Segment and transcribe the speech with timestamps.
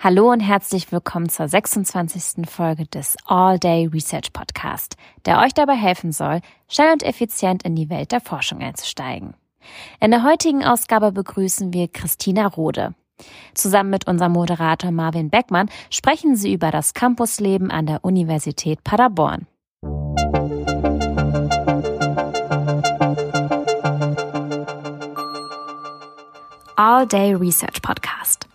[0.00, 2.48] Hallo und herzlich willkommen zur 26.
[2.48, 4.94] Folge des All Day Research Podcast,
[5.26, 9.34] der euch dabei helfen soll, schnell und effizient in die Welt der Forschung einzusteigen.
[9.98, 12.94] In der heutigen Ausgabe begrüßen wir Christina Rode.
[13.54, 19.48] Zusammen mit unserem Moderator Marvin Beckmann sprechen sie über das Campusleben an der Universität Paderborn.
[26.76, 28.47] All Day Research Podcast.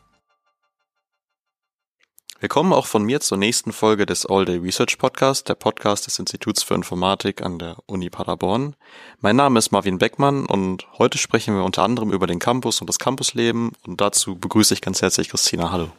[2.43, 6.19] Willkommen auch von mir zur nächsten Folge des All Day Research Podcast, der Podcast des
[6.19, 8.75] Instituts für Informatik an der Uni Paderborn.
[9.21, 12.87] Mein Name ist Marvin Beckmann und heute sprechen wir unter anderem über den Campus und
[12.87, 15.71] das Campusleben und dazu begrüße ich ganz herzlich Christina.
[15.71, 15.89] Hallo.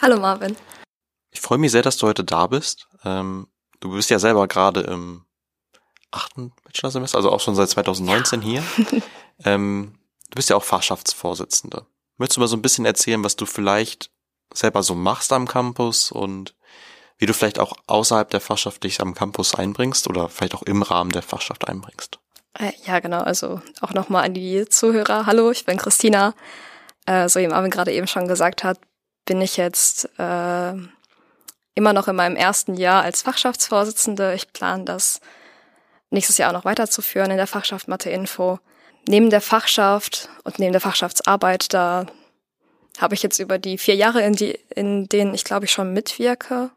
[0.00, 0.56] Hallo Marvin.
[1.30, 2.88] Ich freue mich sehr, dass du heute da bist.
[3.04, 3.48] Ähm,
[3.80, 5.26] du bist ja selber gerade im
[6.10, 8.48] achten Bachelorsemester, also auch schon seit 2019 ja.
[8.48, 9.02] hier.
[9.44, 9.98] ähm,
[10.30, 11.84] du bist ja auch Fachschaftsvorsitzende.
[12.16, 14.10] Möchtest du mal so ein bisschen erzählen, was du vielleicht
[14.54, 16.54] selber so machst am Campus und
[17.18, 20.82] wie du vielleicht auch außerhalb der Fachschaft dich am Campus einbringst oder vielleicht auch im
[20.82, 22.18] Rahmen der Fachschaft einbringst.
[22.58, 23.20] Äh, ja, genau.
[23.20, 25.26] Also auch nochmal an die Zuhörer.
[25.26, 26.34] Hallo, ich bin Christina.
[27.06, 28.78] Äh, so wie Marvin gerade eben schon gesagt hat,
[29.24, 30.72] bin ich jetzt äh,
[31.74, 34.34] immer noch in meinem ersten Jahr als Fachschaftsvorsitzende.
[34.34, 35.20] Ich plane das
[36.10, 38.58] nächstes Jahr auch noch weiterzuführen in der Fachschaft Mathe Info.
[39.08, 42.06] Neben der Fachschaft und neben der Fachschaftsarbeit, da
[43.02, 45.92] habe ich jetzt über die vier Jahre, in, die, in denen ich glaube ich schon
[45.92, 46.70] mitwirke.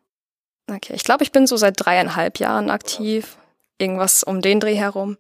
[0.69, 3.37] Okay, ich glaube, ich bin so seit dreieinhalb Jahren aktiv.
[3.77, 5.17] Irgendwas um den Dreh herum.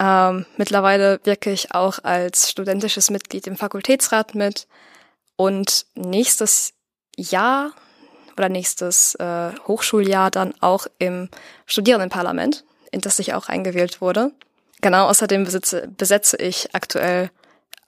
[0.00, 4.66] Ähm, mittlerweile wirke ich auch als studentisches Mitglied im Fakultätsrat mit.
[5.36, 6.72] Und nächstes
[7.16, 7.72] Jahr
[8.36, 11.28] oder nächstes äh, Hochschuljahr dann auch im
[11.66, 14.32] Studierendenparlament, in das ich auch eingewählt wurde.
[14.80, 17.30] Genau, außerdem besitze, besetze ich aktuell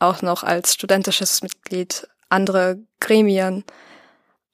[0.03, 3.64] auch noch als studentisches Mitglied andere Gremien.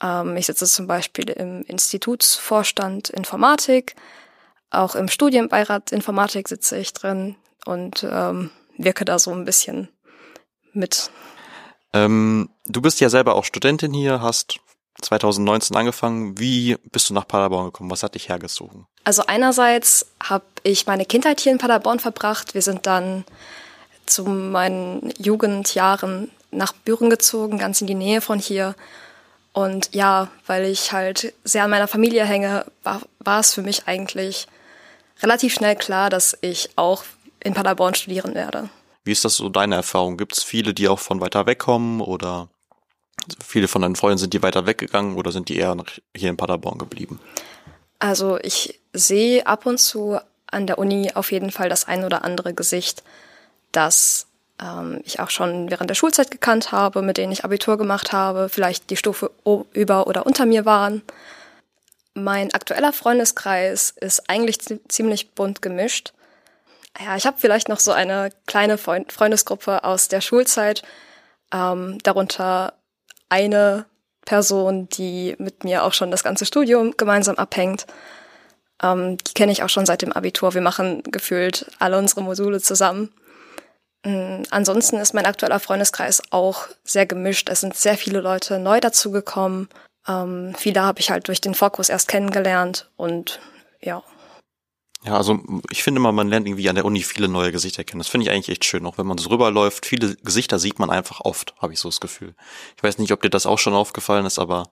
[0.03, 3.97] Ähm, ich sitze zum Beispiel im Institutsvorstand Informatik,
[4.71, 9.89] auch im Studienbeirat Informatik sitze ich drin und ähm, wirke da so ein bisschen
[10.72, 11.11] mit.
[11.95, 14.61] Ähm, du bist ja selber auch Studentin hier, hast
[15.01, 16.39] 2019 angefangen.
[16.39, 17.91] Wie bist du nach Paderborn gekommen?
[17.91, 18.87] Was hat dich hergezogen?
[19.05, 22.53] Also einerseits habe ich meine Kindheit hier in Paderborn verbracht.
[22.53, 23.25] Wir sind dann
[24.09, 28.75] zu meinen Jugendjahren nach Büren gezogen, ganz in die Nähe von hier.
[29.53, 33.87] Und ja, weil ich halt sehr an meiner Familie hänge, war, war es für mich
[33.87, 34.47] eigentlich
[35.23, 37.05] relativ schnell klar, dass ich auch
[37.43, 38.69] in Paderborn studieren werde.
[39.05, 40.17] Wie ist das so deine Erfahrung?
[40.17, 42.49] Gibt es viele, die auch von weiter weg kommen oder
[43.45, 45.77] viele von deinen Freunden sind die weiter weggegangen oder sind die eher
[46.15, 47.21] hier in Paderborn geblieben?
[47.99, 52.25] Also ich sehe ab und zu an der Uni auf jeden Fall das ein oder
[52.25, 53.03] andere Gesicht,
[53.73, 54.29] das
[54.61, 58.49] ähm, ich auch schon während der Schulzeit gekannt habe, mit denen ich Abitur gemacht habe,
[58.49, 59.31] vielleicht die Stufe
[59.73, 61.03] über oder unter mir waren.
[62.15, 64.59] Mein aktueller Freundeskreis ist eigentlich
[64.89, 66.12] ziemlich bunt gemischt.
[67.05, 70.83] Ja, ich habe vielleicht noch so eine kleine Freundesgruppe aus der Schulzeit,
[71.53, 72.75] ähm, darunter
[73.28, 73.84] eine
[74.25, 77.87] Person, die mit mir auch schon das ganze Studium gemeinsam abhängt.
[78.83, 80.55] Ähm, die kenne ich auch schon seit dem Abitur.
[80.55, 83.12] Wir machen gefühlt alle unsere Module zusammen.
[84.04, 87.48] Mm, ansonsten ist mein aktueller Freundeskreis auch sehr gemischt.
[87.48, 89.69] Es sind sehr viele Leute neu dazugekommen.
[90.06, 93.41] Ähm, viele habe ich halt durch den Fokus erst kennengelernt und
[93.81, 94.03] ja.
[95.04, 95.38] Ja, also
[95.70, 98.00] ich finde immer, man lernt irgendwie an der Uni viele neue Gesichter kennen.
[98.00, 99.86] Das finde ich eigentlich echt schön, auch wenn man so rüberläuft.
[99.86, 102.34] Viele Gesichter sieht man einfach oft, habe ich so das Gefühl.
[102.76, 104.70] Ich weiß nicht, ob dir das auch schon aufgefallen ist, aber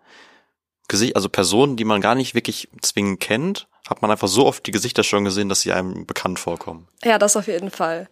[0.89, 4.67] Gesicht, also Personen, die man gar nicht wirklich zwingend kennt, hat man einfach so oft
[4.67, 6.89] die Gesichter schon gesehen, dass sie einem bekannt vorkommen.
[7.05, 8.09] Ja, das auf jeden Fall.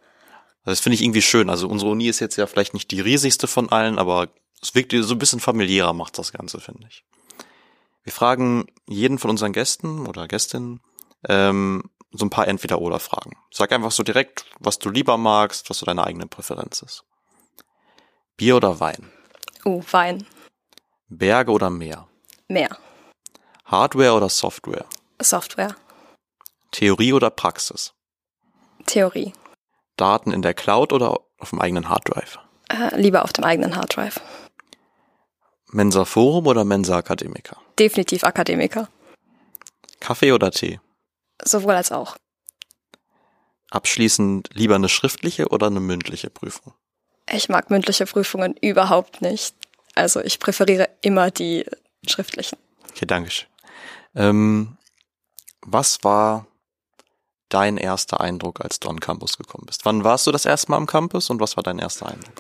[0.65, 1.51] Also das finde ich irgendwie schön.
[1.51, 4.29] Also unsere Uni ist jetzt ja vielleicht nicht die riesigste von allen, aber
[4.63, 7.05] es wirkt so ein bisschen familiärer macht das Ganze, finde ich.
[8.03, 10.81] Wir fragen jeden von unseren Gästen oder Gästinnen
[11.29, 13.37] ähm, so ein paar Entweder-Oder-Fragen.
[13.51, 17.05] Sag einfach so direkt, was du lieber magst, was so deine eigene Präferenz ist.
[18.37, 19.11] Bier oder Wein?
[19.65, 20.27] Oh, Wein.
[21.09, 22.09] Berge oder Meer?
[22.49, 22.77] Meer.
[23.65, 24.87] Hardware oder Software?
[25.21, 25.77] Software.
[26.71, 27.95] Theorie oder Praxis?
[28.87, 29.33] Theorie.
[29.97, 32.39] Daten in der Cloud oder auf dem eigenen Harddrive?
[32.69, 34.21] Äh, lieber auf dem eigenen Harddrive.
[35.71, 37.57] Mensa Forum oder Mensa Akademiker?
[37.79, 38.89] Definitiv Akademiker.
[40.01, 40.81] Kaffee oder Tee?
[41.43, 42.17] Sowohl als auch.
[43.71, 46.75] Abschließend lieber eine schriftliche oder eine mündliche Prüfung?
[47.29, 49.57] Ich mag mündliche Prüfungen überhaupt nicht.
[49.95, 51.65] Also ich präferiere immer die
[52.07, 52.59] schriftlichen.
[52.91, 53.49] Okay, danke schön.
[54.15, 54.77] Ähm,
[55.63, 56.47] was war
[57.55, 59.85] dein erster Eindruck, als du am Campus gekommen bist?
[59.85, 62.35] Wann warst du das erste Mal am Campus und was war dein erster Eindruck?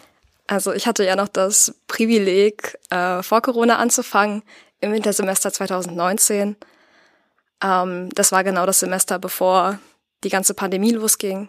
[0.47, 4.43] Also ich hatte ja noch das Privileg, äh, vor Corona anzufangen,
[4.81, 6.57] im Wintersemester 2019.
[7.63, 9.79] Ähm, das war genau das Semester, bevor
[10.25, 11.49] die ganze Pandemie losging.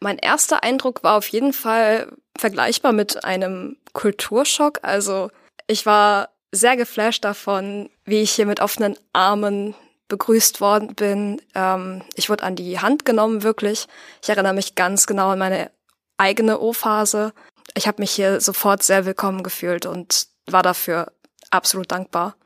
[0.00, 4.80] Mein erster Eindruck war auf jeden Fall vergleichbar mit einem Kulturschock.
[4.82, 5.30] Also
[5.66, 9.74] ich war sehr geflasht davon, wie ich hier mit offenen Armen
[10.14, 11.42] begrüßt worden bin.
[11.56, 13.88] Ähm, ich wurde an die Hand genommen, wirklich.
[14.22, 15.72] Ich erinnere mich ganz genau an meine
[16.18, 17.32] eigene O-Phase.
[17.74, 21.10] Ich habe mich hier sofort sehr willkommen gefühlt und war dafür
[21.50, 22.36] absolut dankbar.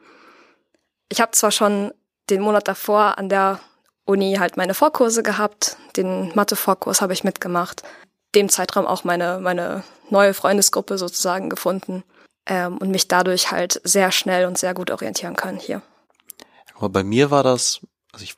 [1.10, 1.92] Ich habe zwar schon
[2.30, 3.60] den Monat davor an der
[4.06, 7.82] Uni halt meine Vorkurse gehabt, den Mathe-Vorkurs habe ich mitgemacht,
[8.34, 12.02] dem Zeitraum auch meine, meine neue Freundesgruppe sozusagen gefunden
[12.46, 15.82] ähm, und mich dadurch halt sehr schnell und sehr gut orientieren können hier.
[16.78, 17.80] Aber bei mir war das,
[18.12, 18.36] also ich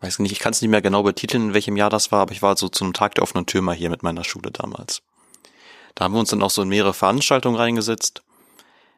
[0.00, 2.32] weiß nicht, ich kann es nicht mehr genau betiteln, in welchem Jahr das war, aber
[2.32, 5.02] ich war so zum Tag der offenen Tür mal hier mit meiner Schule damals.
[5.94, 8.22] Da haben wir uns dann auch so in mehrere Veranstaltungen reingesetzt.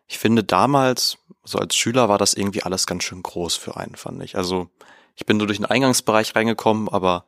[0.06, 3.96] Ich finde damals, so als Schüler war das irgendwie alles ganz schön groß für einen,
[3.96, 4.36] fand ich.
[4.36, 4.68] Also
[5.16, 7.24] ich bin nur durch den Eingangsbereich reingekommen, aber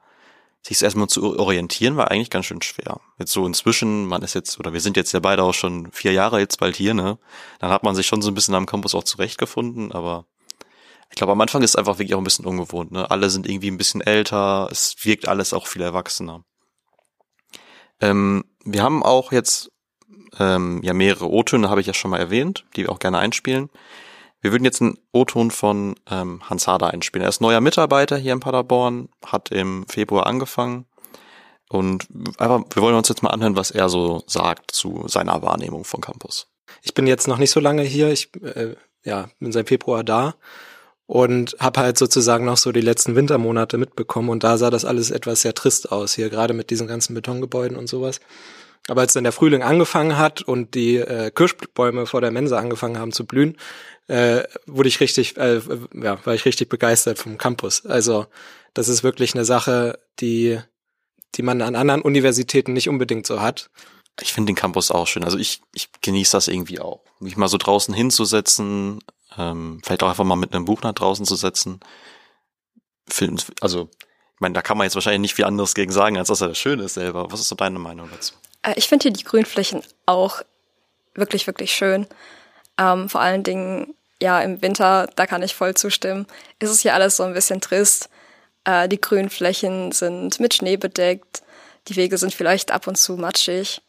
[0.62, 3.00] sich erstmal zu orientieren war eigentlich ganz schön schwer.
[3.18, 6.12] Jetzt so inzwischen, man ist jetzt, oder wir sind jetzt ja beide auch schon vier
[6.12, 7.18] Jahre jetzt bald hier, ne?
[7.58, 10.26] Dann hat man sich schon so ein bisschen am Campus auch zurechtgefunden, aber
[11.12, 12.90] ich glaube, am Anfang ist es einfach wirklich auch ein bisschen ungewohnt.
[12.90, 13.10] Ne?
[13.10, 16.42] Alle sind irgendwie ein bisschen älter, es wirkt alles auch viel erwachsener.
[18.00, 19.70] Ähm, wir haben auch jetzt
[20.38, 23.68] ähm, ja mehrere O-Töne, habe ich ja schon mal erwähnt, die wir auch gerne einspielen.
[24.40, 27.24] Wir würden jetzt einen O-Ton von ähm, Hans Hader einspielen.
[27.24, 30.86] Er ist neuer Mitarbeiter hier in Paderborn, hat im Februar angefangen
[31.68, 35.84] und einfach, wir wollen uns jetzt mal anhören, was er so sagt zu seiner Wahrnehmung
[35.84, 36.48] von Campus.
[36.80, 40.36] Ich bin jetzt noch nicht so lange hier, ich äh, ja, bin seit Februar da
[41.12, 45.10] und habe halt sozusagen noch so die letzten Wintermonate mitbekommen und da sah das alles
[45.10, 48.18] etwas sehr trist aus hier, gerade mit diesen ganzen Betongebäuden und sowas.
[48.88, 52.98] Aber als dann der Frühling angefangen hat und die äh, Kirschbäume vor der Mensa angefangen
[52.98, 53.58] haben zu blühen,
[54.08, 55.60] äh, wurde ich richtig, äh,
[55.92, 57.84] ja, war ich richtig begeistert vom Campus.
[57.84, 58.24] Also
[58.72, 60.60] das ist wirklich eine Sache, die,
[61.34, 63.68] die man an anderen Universitäten nicht unbedingt so hat.
[64.22, 65.24] Ich finde den Campus auch schön.
[65.24, 67.02] Also ich, ich genieße das irgendwie auch.
[67.20, 69.00] Mich mal so draußen hinzusetzen,
[69.38, 71.80] ähm, vielleicht auch einfach mal mit einem Buch nach draußen zu setzen.
[73.60, 73.88] Also,
[74.34, 76.54] ich meine, da kann man jetzt wahrscheinlich nicht viel anderes gegen sagen, als dass er
[76.54, 77.30] schön ist selber.
[77.30, 78.34] Was ist so deine Meinung dazu?
[78.62, 80.42] Äh, ich finde hier die Grünflächen auch
[81.14, 82.06] wirklich, wirklich schön.
[82.78, 86.26] Ähm, vor allen Dingen, ja, im Winter, da kann ich voll zustimmen,
[86.58, 88.08] ist es hier alles so ein bisschen trist.
[88.64, 91.42] Äh, die Grünflächen sind mit Schnee bedeckt,
[91.88, 93.82] die Wege sind vielleicht ab und zu matschig.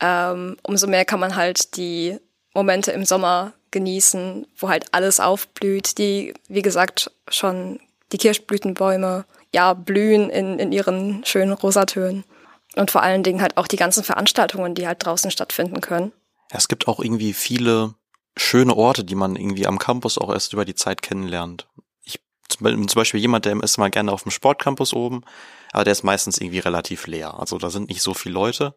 [0.00, 2.18] Ähm, umso mehr kann man halt die
[2.60, 7.80] Momente im Sommer genießen, wo halt alles aufblüht, die, wie gesagt, schon
[8.12, 9.24] die Kirschblütenbäume,
[9.54, 12.24] ja, blühen in, in ihren schönen Rosatönen.
[12.76, 16.12] Und vor allen Dingen halt auch die ganzen Veranstaltungen, die halt draußen stattfinden können.
[16.50, 17.94] Es gibt auch irgendwie viele
[18.36, 21.66] schöne Orte, die man irgendwie am Campus auch erst über die Zeit kennenlernt.
[22.04, 25.22] Ich zum Beispiel jemand, der ist mal gerne auf dem Sportcampus oben,
[25.72, 27.38] aber der ist meistens irgendwie relativ leer.
[27.40, 28.74] Also da sind nicht so viele Leute.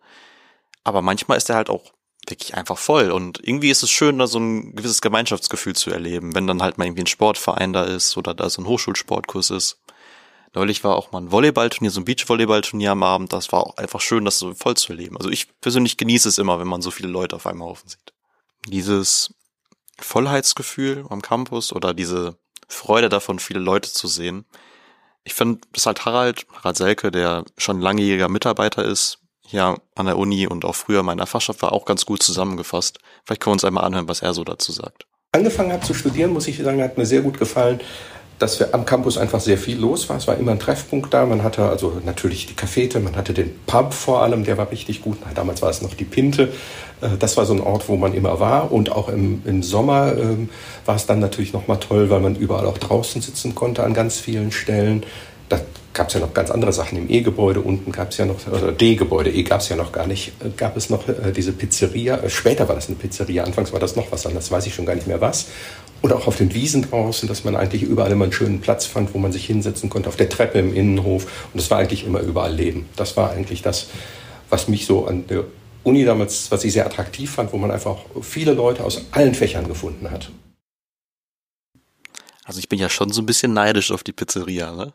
[0.84, 1.92] Aber manchmal ist er halt auch
[2.28, 3.12] wirklich einfach voll.
[3.12, 6.78] Und irgendwie ist es schön, da so ein gewisses Gemeinschaftsgefühl zu erleben, wenn dann halt
[6.78, 9.80] mal irgendwie ein Sportverein da ist oder da so ein Hochschulsportkurs ist.
[10.56, 13.34] Neulich war auch mal ein Volleyballturnier, so ein Beachvolleyballturnier am Abend.
[13.34, 15.18] Das war auch einfach schön, das so voll zu erleben.
[15.18, 18.14] Also ich persönlich genieße es immer, wenn man so viele Leute auf einem Haufen sieht.
[18.68, 19.34] Dieses
[20.00, 22.38] Vollheitsgefühl am Campus oder diese
[22.68, 24.46] Freude davon, viele Leute zu sehen.
[25.24, 29.23] Ich finde, das halt Harald, Harald Selke, der schon langjähriger Mitarbeiter ist,
[29.54, 33.00] hier an der Uni und auch früher meiner Fachschaft war auch ganz gut zusammengefasst.
[33.24, 35.06] Vielleicht können wir uns einmal anhören, was er so dazu sagt.
[35.32, 37.80] Angefangen habe zu studieren, muss ich sagen, hat mir sehr gut gefallen,
[38.40, 40.18] dass wir am Campus einfach sehr viel los war.
[40.18, 41.26] Es war immer ein Treffpunkt da.
[41.26, 45.02] Man hatte also natürlich die Cafete, man hatte den Pub vor allem, der war richtig
[45.02, 45.18] gut.
[45.36, 46.50] Damals war es noch die Pinte.
[47.02, 48.72] Äh, das war so ein Ort, wo man immer war.
[48.72, 50.50] Und auch im, im Sommer ähm,
[50.86, 54.20] war es dann natürlich nochmal toll, weil man überall auch draußen sitzen konnte an ganz
[54.20, 55.04] vielen Stellen.
[55.94, 56.98] Gab es ja noch ganz andere Sachen.
[56.98, 60.08] Im E-Gebäude unten gab es ja noch, oder D-Gebäude, E gab es ja noch gar
[60.08, 62.18] nicht, äh, gab es noch äh, diese Pizzeria.
[62.18, 64.88] Äh, später war das eine Pizzeria, anfangs war das noch was anderes, weiß ich schon
[64.88, 65.48] gar nicht mehr was.
[66.02, 69.14] Oder auch auf den Wiesen draußen, dass man eigentlich überall immer einen schönen Platz fand,
[69.14, 71.28] wo man sich hinsetzen konnte, auf der Treppe im Innenhof.
[71.54, 72.90] Und es war eigentlich immer überall Leben.
[72.96, 73.88] Das war eigentlich das,
[74.50, 75.46] was mich so an der
[75.84, 79.68] Uni damals, was ich sehr attraktiv fand, wo man einfach viele Leute aus allen Fächern
[79.68, 80.32] gefunden hat.
[82.46, 84.94] Also ich bin ja schon so ein bisschen neidisch auf die Pizzeria, ne?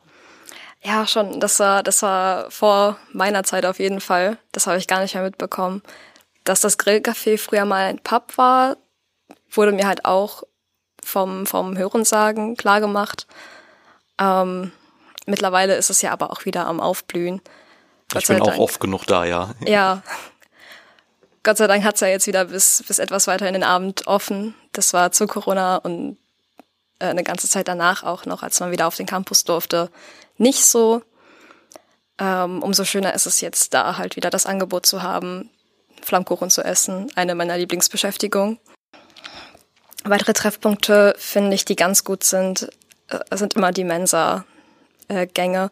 [0.88, 1.38] Ja, schon.
[1.38, 4.38] Das war, das war vor meiner Zeit auf jeden Fall.
[4.52, 5.82] Das habe ich gar nicht mehr mitbekommen.
[6.44, 8.78] Dass das Grillcafé früher mal ein Pub war,
[9.50, 10.44] wurde mir halt auch
[11.04, 13.26] vom, vom Hörensagen klargemacht.
[14.18, 14.72] Ähm,
[15.26, 17.42] mittlerweile ist es ja aber auch wieder am Aufblühen.
[18.16, 19.54] Ich bin auch oft genug da, ja.
[19.66, 20.02] Ja.
[21.42, 24.54] Gott sei Dank hat's ja jetzt wieder bis, bis etwas weiter in den Abend offen.
[24.72, 26.16] Das war zu Corona und
[26.98, 29.90] äh, eine ganze Zeit danach auch noch, als man wieder auf den Campus durfte,
[30.38, 31.02] nicht so.
[32.18, 35.50] Ähm, umso schöner ist es jetzt, da halt wieder das Angebot zu haben,
[36.02, 38.58] Flammkuchen zu essen, eine meiner Lieblingsbeschäftigungen.
[40.04, 42.70] Weitere Treffpunkte finde ich, die ganz gut sind,
[43.08, 45.70] äh, sind immer die Mensa-Gänge.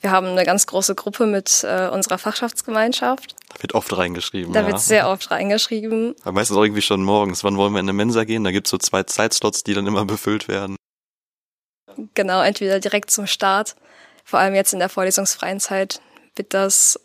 [0.00, 3.34] Wir haben eine ganz große Gruppe mit äh, unserer Fachschaftsgemeinschaft.
[3.54, 4.52] Da wird oft reingeschrieben.
[4.52, 4.66] Da ja.
[4.66, 6.14] wird sehr oft reingeschrieben.
[6.22, 7.42] Aber meistens auch irgendwie schon morgens.
[7.42, 8.44] Wann wollen wir in eine Mensa gehen?
[8.44, 10.76] Da gibt's so zwei Zeitslots, die dann immer befüllt werden.
[12.14, 13.76] Genau, entweder direkt zum Start.
[14.24, 16.00] Vor allem jetzt in der vorlesungsfreien Zeit
[16.34, 16.98] wird das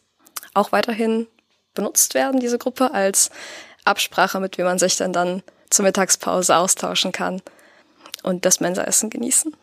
[0.53, 1.27] auch weiterhin
[1.73, 3.29] benutzt werden, diese Gruppe, als
[3.85, 7.41] Absprache, mit wem man sich dann dann zur Mittagspause austauschen kann
[8.23, 9.55] und das Mensaessen genießen.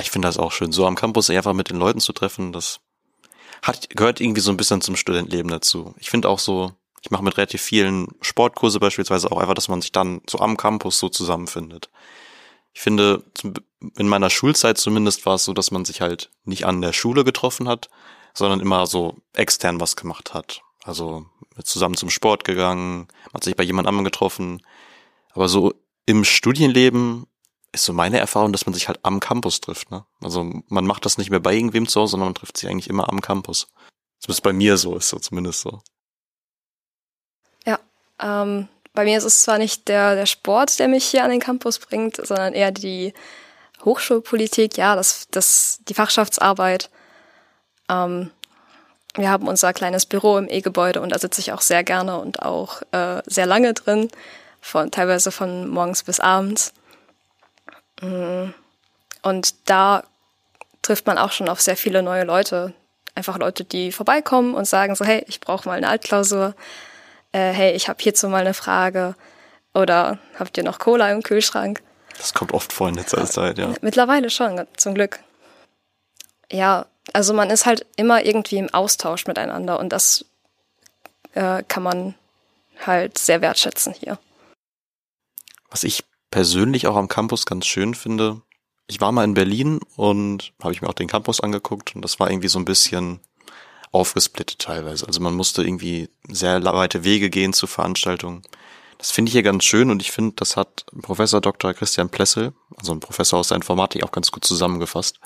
[0.00, 2.80] Ich finde das auch schön, so am Campus einfach mit den Leuten zu treffen, das
[3.62, 5.94] hat, gehört irgendwie so ein bisschen zum Studentenleben dazu.
[5.98, 9.80] Ich finde auch so, ich mache mit relativ vielen Sportkurse beispielsweise auch einfach, dass man
[9.80, 11.90] sich dann so am Campus so zusammenfindet.
[12.72, 13.24] Ich finde,
[13.96, 17.24] in meiner Schulzeit zumindest war es so, dass man sich halt nicht an der Schule
[17.24, 17.88] getroffen hat,
[18.34, 20.62] sondern immer so extern was gemacht hat.
[20.84, 21.26] Also
[21.62, 24.62] zusammen zum Sport gegangen, man hat sich bei jemand anderem getroffen.
[25.32, 25.74] Aber so
[26.06, 27.26] im Studienleben
[27.72, 29.90] ist so meine Erfahrung, dass man sich halt am Campus trifft.
[29.90, 30.04] Ne?
[30.20, 32.90] Also man macht das nicht mehr bei irgendwem zu Hause, sondern man trifft sich eigentlich
[32.90, 33.68] immer am Campus.
[34.20, 35.80] Zumindest bei mir so ist so zumindest so.
[37.66, 37.78] Ja,
[38.20, 41.40] ähm, bei mir ist es zwar nicht der, der Sport, der mich hier an den
[41.40, 43.12] Campus bringt, sondern eher die
[43.84, 46.90] Hochschulpolitik, ja, das, das, die Fachschaftsarbeit.
[47.88, 48.30] Ähm,
[49.16, 52.42] wir haben unser kleines Büro im E-Gebäude und da sitze ich auch sehr gerne und
[52.42, 54.08] auch äh, sehr lange drin,
[54.60, 56.72] von, teilweise von morgens bis abends.
[58.00, 58.46] Mm.
[59.22, 60.02] Und da
[60.82, 62.74] trifft man auch schon auf sehr viele neue Leute.
[63.14, 66.54] Einfach Leute, die vorbeikommen und sagen so, hey, ich brauche mal eine Altklausur.
[67.32, 69.14] Äh, hey, ich habe hierzu mal eine Frage.
[69.74, 71.82] Oder habt ihr noch Cola im Kühlschrank?
[72.18, 73.74] Das kommt oft vor in letzter Zeit, ja.
[73.80, 75.20] Mittlerweile schon, zum Glück.
[76.50, 80.24] Ja, also man ist halt immer irgendwie im Austausch miteinander und das
[81.32, 82.14] äh, kann man
[82.86, 84.18] halt sehr wertschätzen hier.
[85.70, 88.40] Was ich persönlich auch am Campus ganz schön finde.
[88.86, 92.20] Ich war mal in Berlin und habe ich mir auch den Campus angeguckt und das
[92.20, 93.20] war irgendwie so ein bisschen
[93.92, 95.06] aufgesplittet teilweise.
[95.06, 98.42] Also man musste irgendwie sehr weite Wege gehen zu Veranstaltungen.
[99.04, 101.74] Das finde ich hier ganz schön und ich finde, das hat Professor Dr.
[101.74, 105.20] Christian Plessel, also ein Professor aus der Informatik, auch ganz gut zusammengefasst.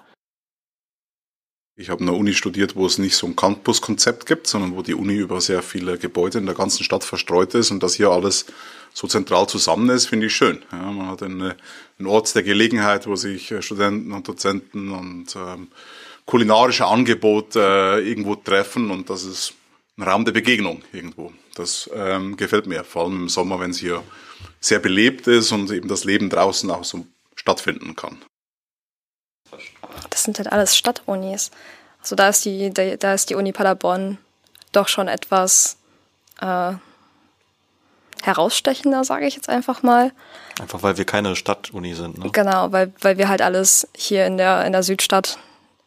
[1.76, 4.82] Ich habe an der Uni studiert, wo es nicht so ein Campus-Konzept gibt, sondern wo
[4.82, 8.10] die Uni über sehr viele Gebäude in der ganzen Stadt verstreut ist und das hier
[8.10, 8.46] alles
[8.94, 10.64] so zentral zusammen ist, finde ich schön.
[10.72, 11.54] Ja, man hat eine,
[12.00, 15.68] einen Ort der Gelegenheit, wo sich äh, Studenten und Dozenten und ähm,
[16.26, 19.54] kulinarische Angebote äh, irgendwo treffen und das ist
[19.98, 21.32] ein Raum der Begegnung irgendwo.
[21.54, 24.02] Das ähm, gefällt mir, vor allem im Sommer, wenn es hier
[24.60, 28.18] sehr belebt ist und eben das Leben draußen auch so stattfinden kann
[30.10, 31.50] das sind halt alles Stadtunis.
[32.00, 34.18] Also da ist die, da ist die Uni Paderborn
[34.72, 35.76] doch schon etwas
[36.40, 36.72] äh,
[38.22, 40.12] herausstechender, sage ich jetzt einfach mal.
[40.60, 42.30] Einfach weil wir keine Stadtuni sind, ne?
[42.32, 45.38] Genau, weil, weil wir halt alles hier in der, in der Südstadt,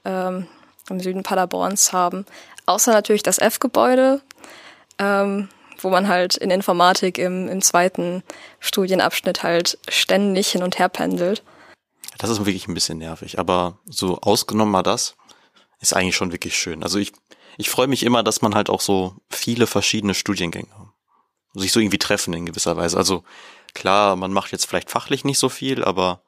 [0.05, 0.47] ähm,
[0.89, 2.25] im Süden Paderborns haben.
[2.65, 4.21] Außer natürlich das F-Gebäude,
[4.97, 5.49] ähm,
[5.79, 8.23] wo man halt in Informatik im, im zweiten
[8.59, 11.43] Studienabschnitt halt ständig hin und her pendelt.
[12.17, 15.15] Das ist wirklich ein bisschen nervig, aber so ausgenommen mal das,
[15.79, 16.83] ist eigentlich schon wirklich schön.
[16.83, 17.13] Also ich,
[17.57, 20.67] ich freue mich immer, dass man halt auch so viele verschiedene Studiengänge
[21.53, 22.97] sich so irgendwie treffen in gewisser Weise.
[22.97, 23.23] Also
[23.73, 26.21] klar, man macht jetzt vielleicht fachlich nicht so viel, aber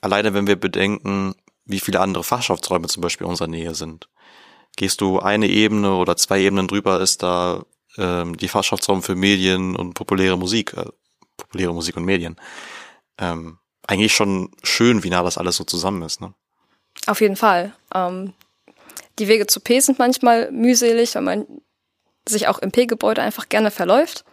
[0.00, 4.08] alleine wenn wir bedenken, wie viele andere Fachschaftsräume zum Beispiel in unserer Nähe sind.
[4.80, 7.66] Gehst du eine Ebene oder zwei Ebenen drüber, ist da
[7.98, 10.86] ähm, die Fachschaftsraum für Medien und populäre Musik, äh,
[11.36, 12.36] populäre Musik und Medien.
[13.18, 16.22] Ähm, eigentlich schon schön, wie nah das alles so zusammen ist.
[16.22, 16.32] Ne?
[17.06, 17.74] Auf jeden Fall.
[17.94, 18.32] Ähm,
[19.18, 21.46] die Wege zu P sind manchmal mühselig, weil man
[22.26, 24.24] sich auch im P-Gebäude einfach gerne verläuft.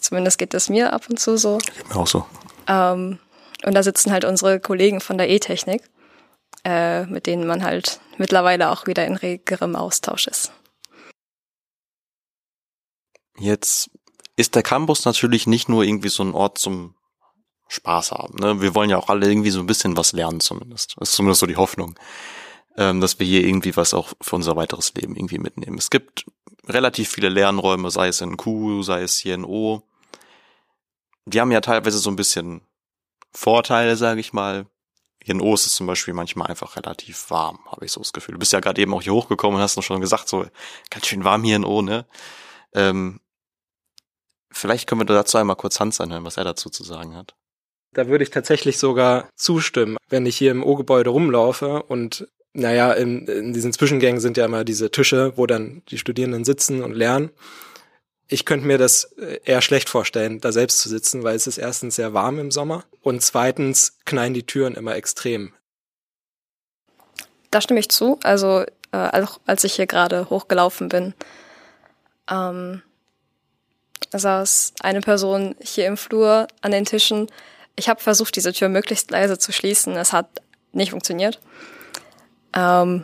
[0.00, 1.58] Zumindest geht das mir ab und zu so.
[1.58, 2.24] Geht mir auch so.
[2.66, 3.18] Ähm,
[3.62, 5.82] und da sitzen halt unsere Kollegen von der E-Technik,
[6.64, 10.52] äh, mit denen man halt mittlerweile auch wieder in regerem Austausch ist.
[13.38, 13.90] Jetzt
[14.36, 16.94] ist der Campus natürlich nicht nur irgendwie so ein Ort zum
[17.68, 18.36] Spaß haben.
[18.38, 18.60] Ne?
[18.60, 20.96] Wir wollen ja auch alle irgendwie so ein bisschen was lernen zumindest.
[20.98, 21.98] Das ist zumindest so die Hoffnung,
[22.76, 25.78] ähm, dass wir hier irgendwie was auch für unser weiteres Leben irgendwie mitnehmen.
[25.78, 26.26] Es gibt
[26.66, 29.82] relativ viele Lernräume, sei es in Q, sei es hier in O.
[31.26, 32.62] Die haben ja teilweise so ein bisschen
[33.32, 34.66] Vorteile, sage ich mal.
[35.22, 38.12] Hier in O ist es zum Beispiel manchmal einfach relativ warm, habe ich so das
[38.12, 38.34] Gefühl.
[38.34, 40.46] Du bist ja gerade eben auch hier hochgekommen und hast noch schon gesagt, so
[40.90, 42.06] ganz schön warm hier in O, ne?
[42.74, 43.20] Ähm,
[44.50, 47.34] vielleicht können wir dazu einmal kurz Hans anhören, was er dazu zu sagen hat.
[47.92, 53.26] Da würde ich tatsächlich sogar zustimmen, wenn ich hier im O-Gebäude rumlaufe und naja, in,
[53.26, 57.30] in diesen Zwischengängen sind ja immer diese Tische, wo dann die Studierenden sitzen und lernen.
[58.32, 61.58] Ich könnte mir das äh, eher schlecht vorstellen, da selbst zu sitzen, weil es ist
[61.58, 65.52] erstens sehr warm im Sommer und zweitens knallen die Türen immer extrem.
[67.50, 68.20] Da stimme ich zu.
[68.22, 71.12] Also äh, als ich hier gerade hochgelaufen bin,
[72.30, 72.82] ähm,
[74.12, 77.26] saß eine Person hier im Flur an den Tischen.
[77.74, 79.96] Ich habe versucht, diese Tür möglichst leise zu schließen.
[79.96, 81.40] Es hat nicht funktioniert.
[82.54, 83.02] Ähm,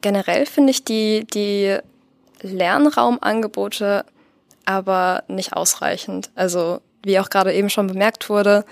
[0.00, 1.78] generell finde ich die, die
[2.42, 4.04] Lernraumangebote
[4.64, 6.30] aber nicht ausreichend.
[6.34, 8.64] Also wie auch gerade eben schon bemerkt wurde,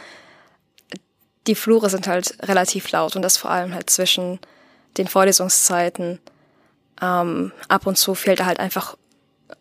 [1.46, 4.38] die Flure sind halt relativ laut und das vor allem halt zwischen
[4.96, 6.20] den Vorlesungszeiten.
[7.00, 8.96] Ähm, ab und zu fehlt da halt einfach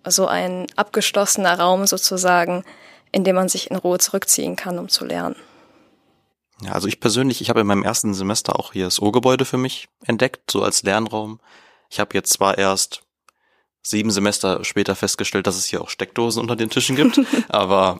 [0.06, 2.64] so ein abgeschlossener Raum sozusagen,
[3.12, 5.36] in dem man sich in Ruhe zurückziehen kann, um zu lernen.
[6.62, 9.58] Ja, also ich persönlich, ich habe in meinem ersten Semester auch hier das O-Gebäude für
[9.58, 11.40] mich entdeckt, so als Lernraum.
[11.90, 13.07] Ich habe jetzt zwar erst
[13.90, 18.00] sieben Semester später festgestellt, dass es hier auch Steckdosen unter den Tischen gibt, aber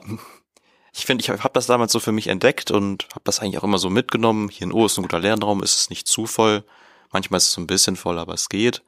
[0.92, 3.64] ich finde, ich habe das damals so für mich entdeckt und habe das eigentlich auch
[3.64, 4.48] immer so mitgenommen.
[4.48, 6.64] Hier in O ist ein guter Lernraum, ist es nicht zu voll.
[7.12, 8.82] Manchmal ist es so ein bisschen voll, aber es geht.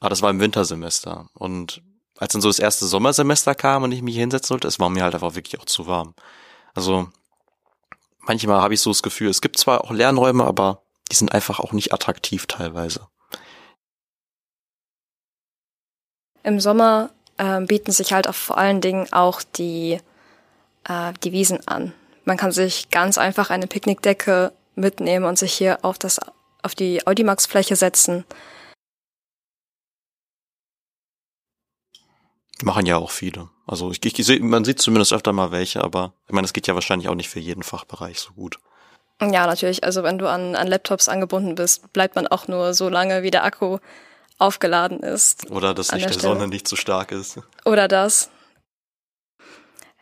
[0.00, 1.28] Aber das war im Wintersemester.
[1.34, 1.82] Und
[2.18, 5.04] als dann so das erste Sommersemester kam und ich mich hinsetzen sollte, es war mir
[5.04, 6.14] halt einfach wirklich auch zu warm.
[6.74, 7.08] Also
[8.20, 11.60] manchmal habe ich so das Gefühl, es gibt zwar auch Lernräume, aber die sind einfach
[11.60, 13.08] auch nicht attraktiv teilweise.
[16.42, 19.98] Im Sommer äh, bieten sich halt auch vor allen Dingen auch die,
[20.88, 21.92] äh, die Wiesen an.
[22.24, 26.20] Man kann sich ganz einfach eine Picknickdecke mitnehmen und sich hier auf, das,
[26.62, 28.24] auf die Audimax-Fläche setzen.
[32.62, 33.50] Machen ja auch viele.
[33.66, 36.68] Also ich, ich, ich, man sieht zumindest öfter mal welche, aber ich meine, es geht
[36.68, 38.58] ja wahrscheinlich auch nicht für jeden Fachbereich so gut.
[39.20, 39.84] Ja, natürlich.
[39.84, 43.30] Also wenn du an, an Laptops angebunden bist, bleibt man auch nur so lange, wie
[43.30, 43.78] der Akku
[44.42, 45.50] aufgeladen ist.
[45.50, 47.38] Oder dass Licht der, der Sonne nicht zu stark ist.
[47.64, 48.28] Oder das.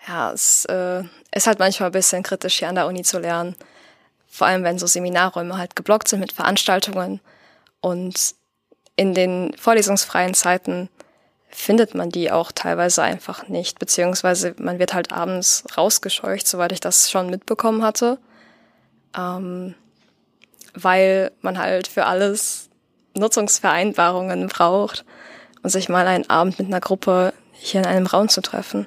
[0.09, 3.55] Ja, es äh, ist halt manchmal ein bisschen kritisch hier an der Uni zu lernen.
[4.29, 7.20] Vor allem, wenn so Seminarräume halt geblockt sind mit Veranstaltungen.
[7.81, 8.35] Und
[8.96, 10.88] in den vorlesungsfreien Zeiten
[11.50, 13.79] findet man die auch teilweise einfach nicht.
[13.79, 18.18] Beziehungsweise man wird halt abends rausgescheucht, soweit ich das schon mitbekommen hatte.
[19.16, 19.74] Ähm,
[20.74, 22.69] weil man halt für alles
[23.16, 25.05] Nutzungsvereinbarungen braucht
[25.62, 28.87] und sich mal einen Abend mit einer Gruppe hier in einem Raum zu treffen.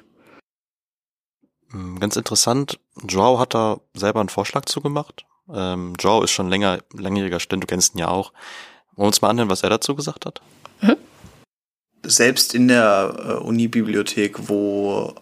[1.70, 5.24] Hm, ganz interessant, Joao hat da selber einen Vorschlag zugemacht.
[5.52, 8.32] Ähm, Joao ist schon länger, langjähriger Student, du kennst ihn ja auch.
[8.96, 10.40] Wollen wir uns mal anhören, was er dazu gesagt hat?
[10.80, 10.96] Mhm.
[12.04, 15.14] Selbst in der äh, Uni-Bibliothek, wo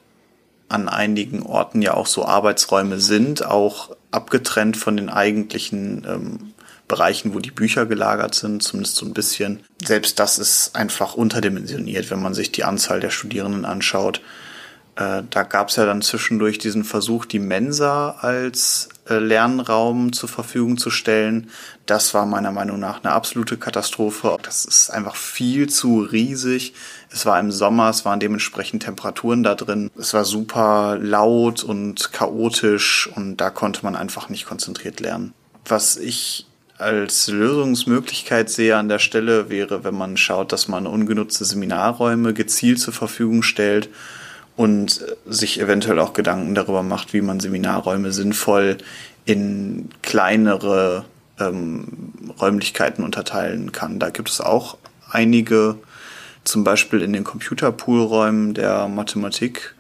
[0.69, 6.52] an einigen Orten ja auch so Arbeitsräume sind, auch abgetrennt von den eigentlichen ähm,
[6.89, 9.61] Bereichen, wo die Bücher gelagert sind, zumindest so ein bisschen.
[9.85, 14.21] Selbst das ist einfach unterdimensioniert, wenn man sich die Anzahl der Studierenden anschaut.
[14.97, 20.29] Äh, da gab es ja dann zwischendurch diesen Versuch, die Mensa als äh, Lernraum zur
[20.29, 21.49] Verfügung zu stellen.
[21.87, 24.37] Das war meiner Meinung nach eine absolute Katastrophe.
[24.43, 26.75] Das ist einfach viel zu riesig.
[27.11, 29.91] Es war im Sommer, es waren dementsprechend Temperaturen da drin.
[29.99, 35.33] Es war super laut und chaotisch und da konnte man einfach nicht konzentriert lernen.
[35.65, 36.47] Was ich
[36.83, 42.81] als Lösungsmöglichkeit sehe an der Stelle wäre, wenn man schaut, dass man ungenutzte Seminarräume gezielt
[42.81, 43.89] zur Verfügung stellt
[44.57, 48.79] und sich eventuell auch Gedanken darüber macht, wie man Seminarräume sinnvoll
[49.25, 51.05] in kleinere
[51.39, 53.99] ähm, Räumlichkeiten unterteilen kann.
[53.99, 54.77] Da gibt es auch
[55.11, 55.79] einige,
[56.45, 59.75] zum Beispiel in den Computerpoolräumen der Mathematik,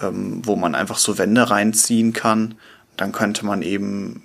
[0.00, 2.54] ähm, wo man einfach so Wände reinziehen kann.
[2.96, 4.22] Dann könnte man eben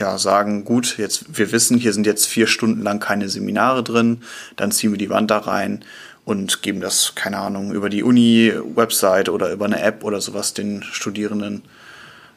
[0.00, 4.22] ja, sagen, gut, jetzt, wir wissen, hier sind jetzt vier Stunden lang keine Seminare drin,
[4.56, 5.84] dann ziehen wir die Wand da rein
[6.24, 10.82] und geben das, keine Ahnung, über die Uni-Website oder über eine App oder sowas den
[10.82, 11.62] Studierenden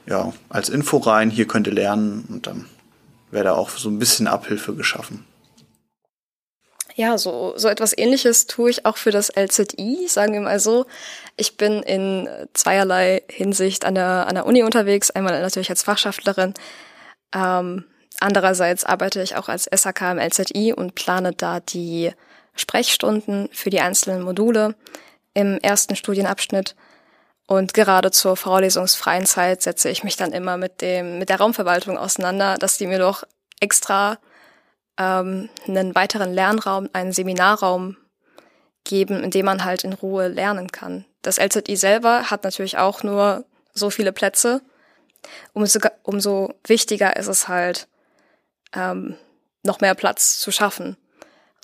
[0.06, 2.66] ja, als Info rein, hier könnt ihr lernen und dann
[3.32, 5.26] wäre da auch so ein bisschen Abhilfe geschaffen.
[6.96, 10.86] Ja, so, so etwas ähnliches tue ich auch für das LZI, sagen wir mal so.
[11.38, 15.10] Ich bin in zweierlei Hinsicht an der, an der Uni unterwegs.
[15.10, 16.54] Einmal natürlich als Fachschaftlerin.
[17.34, 17.86] Ähm,
[18.20, 22.12] andererseits arbeite ich auch als SAK im LZI und plane da die
[22.56, 24.76] Sprechstunden für die einzelnen Module
[25.34, 26.76] im ersten Studienabschnitt.
[27.48, 31.98] Und gerade zur vorlesungsfreien Zeit setze ich mich dann immer mit dem, mit der Raumverwaltung
[31.98, 33.24] auseinander, dass die mir doch
[33.60, 34.18] extra
[34.98, 37.98] ähm, einen weiteren Lernraum, einen Seminarraum
[38.84, 41.06] geben, in dem man halt in Ruhe lernen kann.
[41.22, 44.62] Das LZI selber hat natürlich auch nur so viele Plätze.
[45.54, 47.88] Umso, umso wichtiger ist es halt,
[48.74, 49.16] ähm,
[49.64, 50.98] noch mehr Platz zu schaffen.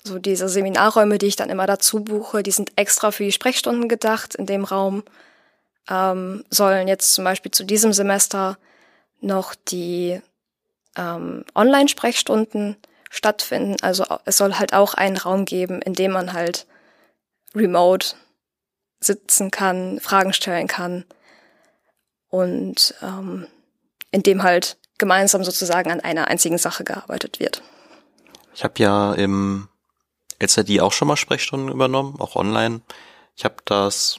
[0.02, 3.88] So diese Seminarräume, die ich dann immer dazu buche, die sind extra für die Sprechstunden
[3.88, 4.34] gedacht.
[4.34, 5.02] In dem Raum
[5.88, 8.56] ähm, sollen jetzt zum Beispiel zu diesem Semester
[9.20, 10.20] noch die
[10.96, 12.76] ähm, Online-Sprechstunden
[13.10, 13.76] stattfinden.
[13.82, 16.66] Also es soll halt auch einen Raum geben, in dem man halt
[17.54, 18.14] remote
[19.00, 21.04] sitzen kann, Fragen stellen kann
[22.30, 23.46] und ähm,
[24.10, 27.62] in dem halt gemeinsam sozusagen an einer einzigen Sache gearbeitet wird.
[28.54, 29.68] Ich habe ja im
[30.42, 32.80] LZI auch schon mal Sprechstunden übernommen, auch online.
[33.36, 34.18] Ich habe das,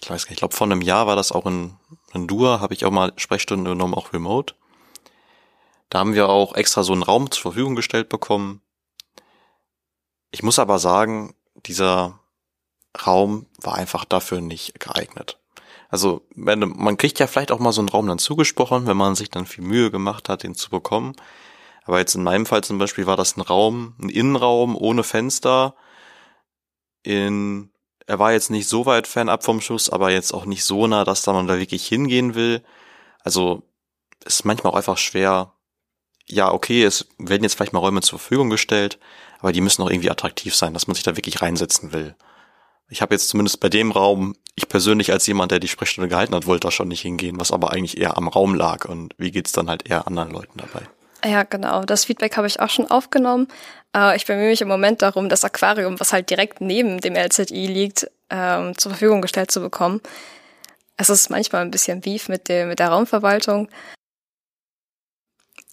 [0.00, 1.76] ich weiß gar nicht, ich glaube vor einem Jahr war das auch in,
[2.12, 4.54] in Dua, habe ich auch mal Sprechstunden übernommen, auch remote.
[5.90, 8.62] Da haben wir auch extra so einen Raum zur Verfügung gestellt bekommen.
[10.30, 11.34] Ich muss aber sagen,
[11.66, 12.18] dieser
[13.06, 15.38] Raum war einfach dafür nicht geeignet.
[15.90, 19.30] Also man kriegt ja vielleicht auch mal so einen Raum dann zugesprochen, wenn man sich
[19.30, 21.14] dann viel Mühe gemacht hat, den zu bekommen.
[21.84, 25.74] Aber jetzt in meinem Fall zum Beispiel war das ein Raum, ein Innenraum ohne Fenster.
[27.02, 27.70] In,
[28.06, 31.04] er war jetzt nicht so weit fernab vom Schuss, aber jetzt auch nicht so nah,
[31.04, 32.64] dass da man da wirklich hingehen will.
[33.22, 33.62] Also
[34.24, 35.52] ist manchmal auch einfach schwer.
[36.26, 38.98] Ja, okay, es werden jetzt vielleicht mal Räume zur Verfügung gestellt,
[39.40, 42.16] aber die müssen auch irgendwie attraktiv sein, dass man sich da wirklich reinsetzen will.
[42.94, 46.32] Ich habe jetzt zumindest bei dem Raum, ich persönlich als jemand, der die Sprechstunde gehalten
[46.32, 49.32] hat, wollte da schon nicht hingehen, was aber eigentlich eher am Raum lag und wie
[49.32, 50.86] geht's dann halt eher anderen Leuten dabei.
[51.28, 51.84] Ja, genau.
[51.84, 53.48] Das Feedback habe ich auch schon aufgenommen.
[53.96, 57.66] Äh, ich bemühe mich im Moment darum, das Aquarium, was halt direkt neben dem LZI
[57.66, 60.00] liegt, ähm, zur Verfügung gestellt zu bekommen.
[60.96, 63.68] Es ist manchmal ein bisschen Beef mit, dem, mit der Raumverwaltung.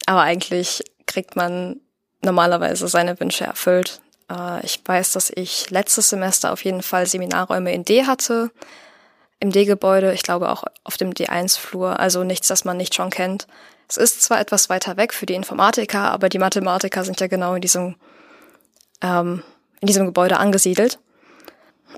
[0.08, 1.82] Aber eigentlich kriegt man
[2.24, 4.02] normalerweise seine Wünsche erfüllt.
[4.32, 8.52] Äh, ich weiß, dass ich letztes Semester auf jeden Fall Seminarräume in D hatte.
[9.40, 13.48] Im D-Gebäude, ich glaube auch auf dem D1-Flur, also nichts, das man nicht schon kennt.
[13.90, 17.56] Es ist zwar etwas weiter weg für die Informatiker, aber die Mathematiker sind ja genau
[17.56, 17.96] in diesem,
[19.02, 19.44] ähm,
[19.82, 21.00] in diesem Gebäude angesiedelt.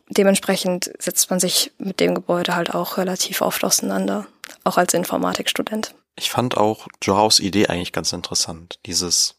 [0.09, 4.25] Dementsprechend setzt man sich mit dem Gebäude halt auch relativ oft auseinander,
[4.63, 5.93] auch als Informatikstudent.
[6.15, 9.35] Ich fand auch Joaos Idee eigentlich ganz interessant, dieses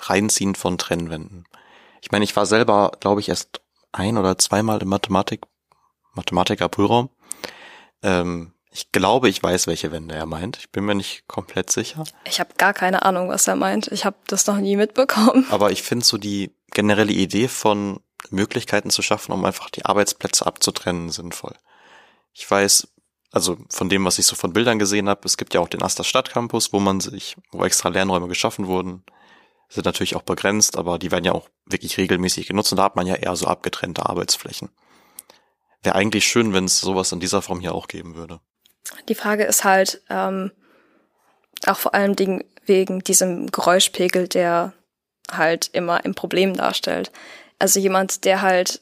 [0.00, 1.47] Reinziehen von Trennwänden.
[2.00, 3.60] Ich meine, ich war selber, glaube ich, erst
[3.92, 5.42] ein oder zweimal im Mathematik,
[6.14, 7.10] Mathematiker-Prüfraum.
[8.02, 10.58] Ähm, ich glaube, ich weiß, welche Wände er meint.
[10.58, 12.04] Ich bin mir nicht komplett sicher.
[12.24, 13.88] Ich habe gar keine Ahnung, was er meint.
[13.88, 15.46] Ich habe das noch nie mitbekommen.
[15.50, 20.46] Aber ich finde so die generelle Idee von Möglichkeiten zu schaffen, um einfach die Arbeitsplätze
[20.46, 21.54] abzutrennen, sinnvoll.
[22.34, 22.88] Ich weiß,
[23.32, 25.82] also von dem, was ich so von Bildern gesehen habe, es gibt ja auch den
[25.82, 29.02] Aster Stadtcampus, wo man sich, wo extra Lernräume geschaffen wurden
[29.68, 32.96] sind natürlich auch begrenzt, aber die werden ja auch wirklich regelmäßig genutzt und da hat
[32.96, 34.70] man ja eher so abgetrennte Arbeitsflächen.
[35.82, 38.40] Wäre eigentlich schön, wenn es sowas in dieser Form hier auch geben würde.
[39.08, 40.50] Die Frage ist halt ähm,
[41.66, 42.16] auch vor allem
[42.64, 44.72] wegen diesem Geräuschpegel, der
[45.30, 47.12] halt immer ein Problem darstellt.
[47.58, 48.80] Also jemand, der halt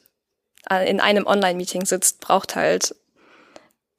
[0.85, 2.93] in einem Online-Meeting sitzt, braucht halt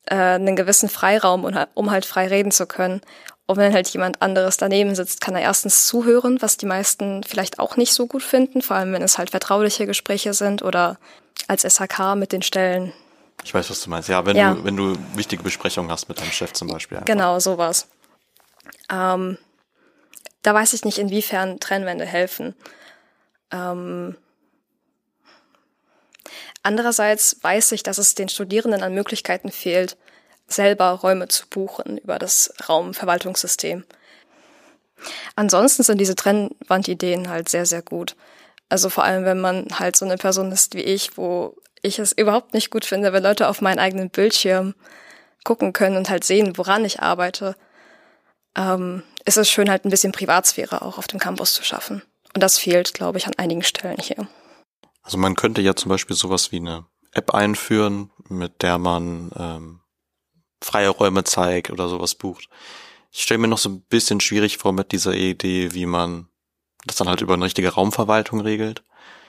[0.06, 3.00] äh, einen gewissen Freiraum, um halt frei reden zu können.
[3.48, 7.58] Und wenn halt jemand anderes daneben sitzt, kann er erstens zuhören, was die meisten vielleicht
[7.58, 10.98] auch nicht so gut finden, vor allem wenn es halt vertrauliche Gespräche sind oder
[11.46, 12.92] als SHK mit den Stellen.
[13.42, 14.10] Ich weiß, was du meinst.
[14.10, 14.52] Ja, wenn ja.
[14.52, 16.98] du wenn du wichtige Besprechungen hast mit deinem Chef zum Beispiel.
[16.98, 17.06] Einfach.
[17.06, 17.88] Genau, sowas.
[18.92, 19.38] Ähm,
[20.42, 22.54] da weiß ich nicht, inwiefern Trennwände helfen.
[23.50, 24.14] Ähm,
[26.62, 29.96] andererseits weiß ich, dass es den Studierenden an Möglichkeiten fehlt,
[30.48, 33.84] selber Räume zu buchen über das Raumverwaltungssystem.
[35.36, 38.16] Ansonsten sind diese Trennwandideen halt sehr, sehr gut.
[38.68, 42.12] Also vor allem, wenn man halt so eine Person ist wie ich, wo ich es
[42.12, 44.74] überhaupt nicht gut finde, wenn Leute auf meinen eigenen Bildschirm
[45.44, 47.54] gucken können und halt sehen, woran ich arbeite,
[48.56, 52.02] ähm, ist es schön, halt ein bisschen Privatsphäre auch auf dem Campus zu schaffen.
[52.34, 54.28] Und das fehlt, glaube ich, an einigen Stellen hier.
[55.02, 59.80] Also man könnte ja zum Beispiel sowas wie eine App einführen, mit der man ähm,
[60.62, 62.48] freie Räume zeigt oder sowas bucht.
[63.10, 66.28] Ich stelle mir noch so ein bisschen schwierig vor mit dieser Idee, wie man
[66.86, 68.82] das dann halt über eine richtige Raumverwaltung regelt.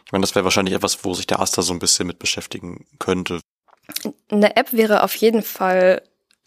[0.05, 2.87] Ich meine, das wäre wahrscheinlich etwas, wo sich der Aster so ein bisschen mit beschäftigen
[2.99, 3.39] könnte.
[4.29, 6.01] Eine App wäre auf jeden Fall,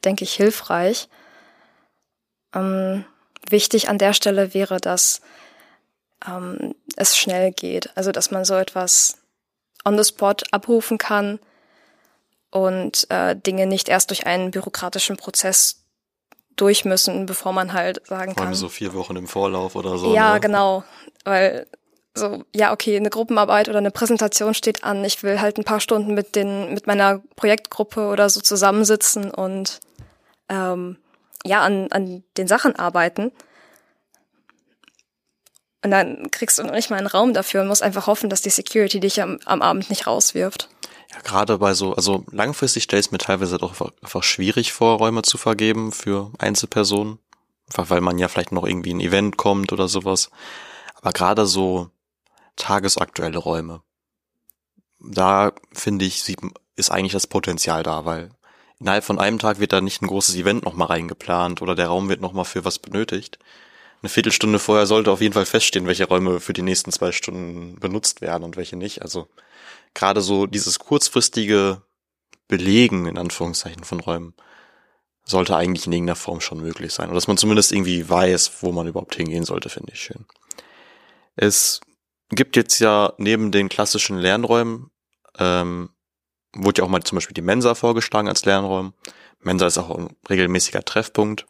[0.04, 1.08] denke ich, hilfreich.
[2.54, 3.04] Ähm,
[3.48, 5.20] wichtig an der Stelle wäre, dass
[6.26, 7.96] ähm, es schnell geht.
[7.96, 9.18] Also, dass man so etwas
[9.84, 11.40] on the spot abrufen kann
[12.52, 15.82] und äh, Dinge nicht erst durch einen bürokratischen Prozess
[16.54, 18.54] durch müssen, bevor man halt sagen Vor allem kann.
[18.54, 20.14] so vier Wochen im Vorlauf oder so.
[20.14, 20.40] Ja, ne?
[20.40, 20.84] genau,
[21.24, 21.66] weil
[22.14, 25.02] so, ja, okay, eine Gruppenarbeit oder eine Präsentation steht an.
[25.02, 29.80] Ich will halt ein paar Stunden mit den, mit meiner Projektgruppe oder so zusammensitzen und
[30.50, 30.98] ähm,
[31.44, 33.32] ja, an, an den Sachen arbeiten.
[35.82, 38.42] Und dann kriegst du noch nicht mal einen Raum dafür und musst einfach hoffen, dass
[38.42, 40.68] die Security dich am, am Abend nicht rauswirft.
[41.12, 44.98] Ja, gerade bei so, also langfristig stelle ich es mir teilweise doch einfach schwierig vor,
[44.98, 47.18] Räume zu vergeben für Einzelpersonen.
[47.68, 50.30] Einfach weil man ja vielleicht noch irgendwie ein Event kommt oder sowas.
[50.94, 51.90] Aber gerade so
[52.56, 53.82] tagesaktuelle Räume,
[55.00, 56.36] da finde ich,
[56.76, 58.30] ist eigentlich das Potenzial da, weil
[58.78, 62.08] innerhalb von einem Tag wird da nicht ein großes Event nochmal reingeplant oder der Raum
[62.08, 63.38] wird nochmal für was benötigt.
[64.02, 67.78] Eine Viertelstunde vorher sollte auf jeden Fall feststehen, welche Räume für die nächsten zwei Stunden
[67.78, 69.02] benutzt werden und welche nicht.
[69.02, 69.28] Also
[69.94, 71.82] gerade so dieses kurzfristige
[72.48, 74.34] Belegen in Anführungszeichen von Räumen
[75.24, 77.08] sollte eigentlich in irgendeiner Form schon möglich sein.
[77.08, 80.26] Oder dass man zumindest irgendwie weiß, wo man überhaupt hingehen sollte, finde ich schön.
[81.36, 81.80] Es
[82.30, 84.90] gibt jetzt ja neben den klassischen Lernräumen,
[85.38, 85.90] ähm,
[86.54, 88.94] wurde ja auch mal zum Beispiel die Mensa vorgeschlagen als Lernraum.
[89.40, 91.46] Mensa ist auch ein regelmäßiger Treffpunkt.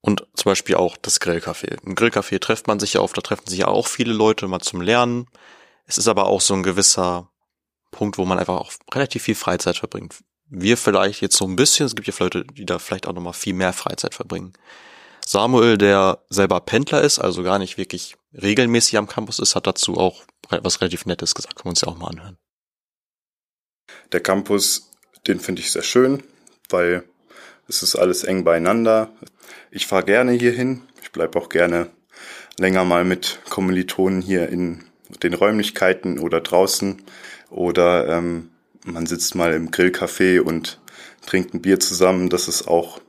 [0.00, 1.78] Und zum Beispiel auch das Grillcafé.
[1.84, 4.60] Im Grillcafé trifft man sich ja oft, da treffen sich ja auch viele Leute mal
[4.60, 5.26] zum Lernen.
[5.84, 7.30] Es ist aber auch so ein gewisser
[7.90, 10.16] Punkt, wo man einfach auch relativ viel Freizeit verbringt.
[10.46, 13.32] Wir vielleicht jetzt so ein bisschen, es gibt ja Leute, die da vielleicht auch nochmal
[13.32, 14.52] viel mehr Freizeit verbringen.
[15.24, 19.96] Samuel, der selber Pendler ist, also gar nicht wirklich regelmäßig am Campus ist, hat dazu
[19.96, 21.56] auch was relativ Nettes gesagt.
[21.56, 22.38] Können wir uns ja auch mal anhören.
[24.10, 24.90] Der Campus,
[25.26, 26.22] den finde ich sehr schön,
[26.68, 27.04] weil
[27.68, 29.10] es ist alles eng beieinander.
[29.70, 30.82] Ich fahre gerne hier hin.
[31.02, 31.90] Ich bleibe auch gerne
[32.58, 34.84] länger mal mit Kommilitonen hier in
[35.22, 37.02] den Räumlichkeiten oder draußen.
[37.50, 38.50] Oder ähm,
[38.84, 40.80] man sitzt mal im Grillcafé und
[41.26, 42.28] trinkt ein Bier zusammen.
[42.28, 43.00] Das ist auch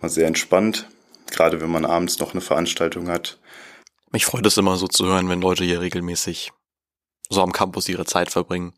[0.00, 0.88] mal sehr entspannt.
[1.30, 3.38] Gerade wenn man abends noch eine Veranstaltung hat.
[4.10, 6.52] Mich freut es immer so zu hören, wenn Leute hier regelmäßig
[7.28, 8.72] so am Campus ihre Zeit verbringen.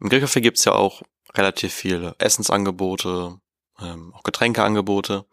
[0.00, 1.02] Im Grillcafé gibt's ja auch
[1.34, 3.38] relativ viele Essensangebote,
[3.80, 5.24] ähm, auch Getränkeangebote.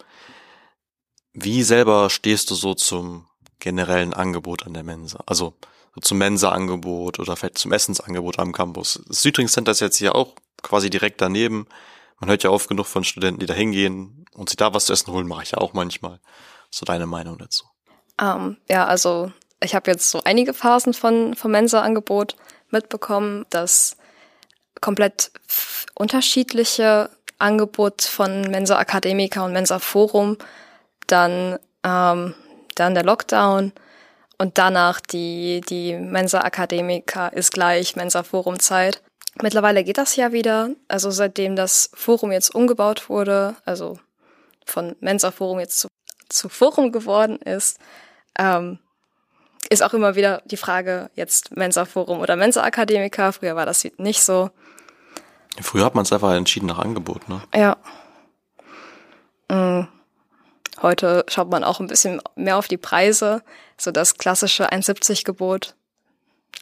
[1.34, 3.28] Wie selber stehst du so zum
[3.60, 5.24] generellen Angebot an der Mensa?
[5.26, 5.70] Also so
[6.02, 9.02] zum Mensa-Angebot oder vielleicht zum Essensangebot am Campus.
[9.08, 11.68] Das Südring Center ist jetzt hier auch quasi direkt daneben.
[12.20, 14.94] Man hört ja oft genug von Studenten, die da hingehen und sich da was zu
[14.94, 16.20] essen holen, mache ich ja auch manchmal.
[16.70, 17.66] So deine Meinung dazu?
[18.20, 22.36] Um, ähm, ja, also ich habe jetzt so einige Phasen von vom Mensa-Angebot
[22.70, 23.98] mitbekommen, das
[24.82, 25.32] komplett
[25.96, 30.38] unterschiedliche Angebot von Mensa Academica und Mensa Forum,
[31.08, 32.36] dann ähm,
[32.76, 33.72] dann der Lockdown
[34.40, 39.04] und danach die die Mensa Academica ist gleich Mensa Forum Zeit.
[39.42, 44.00] Mittlerweile geht das ja wieder, also seitdem das Forum jetzt umgebaut wurde, also
[44.66, 45.88] von Mensa Forum jetzt zu,
[46.30, 47.80] zu Forum geworden ist,
[48.38, 48.80] ähm,
[49.70, 53.32] ist auch immer wieder die Frage, jetzt Mensa Forum oder Mensa Akademiker.
[53.34, 54.50] Früher war das nicht so.
[55.62, 57.42] Früher hat man es einfach entschieden nach Angebot, ne?
[57.54, 57.78] Ja.
[59.52, 59.88] Mhm.
[60.82, 63.44] Heute schaut man auch ein bisschen mehr auf die Preise.
[63.78, 65.76] So das klassische 1,70 Gebot,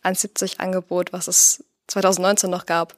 [0.04, 2.94] 1,70 Angebot, was es 2019 noch gab,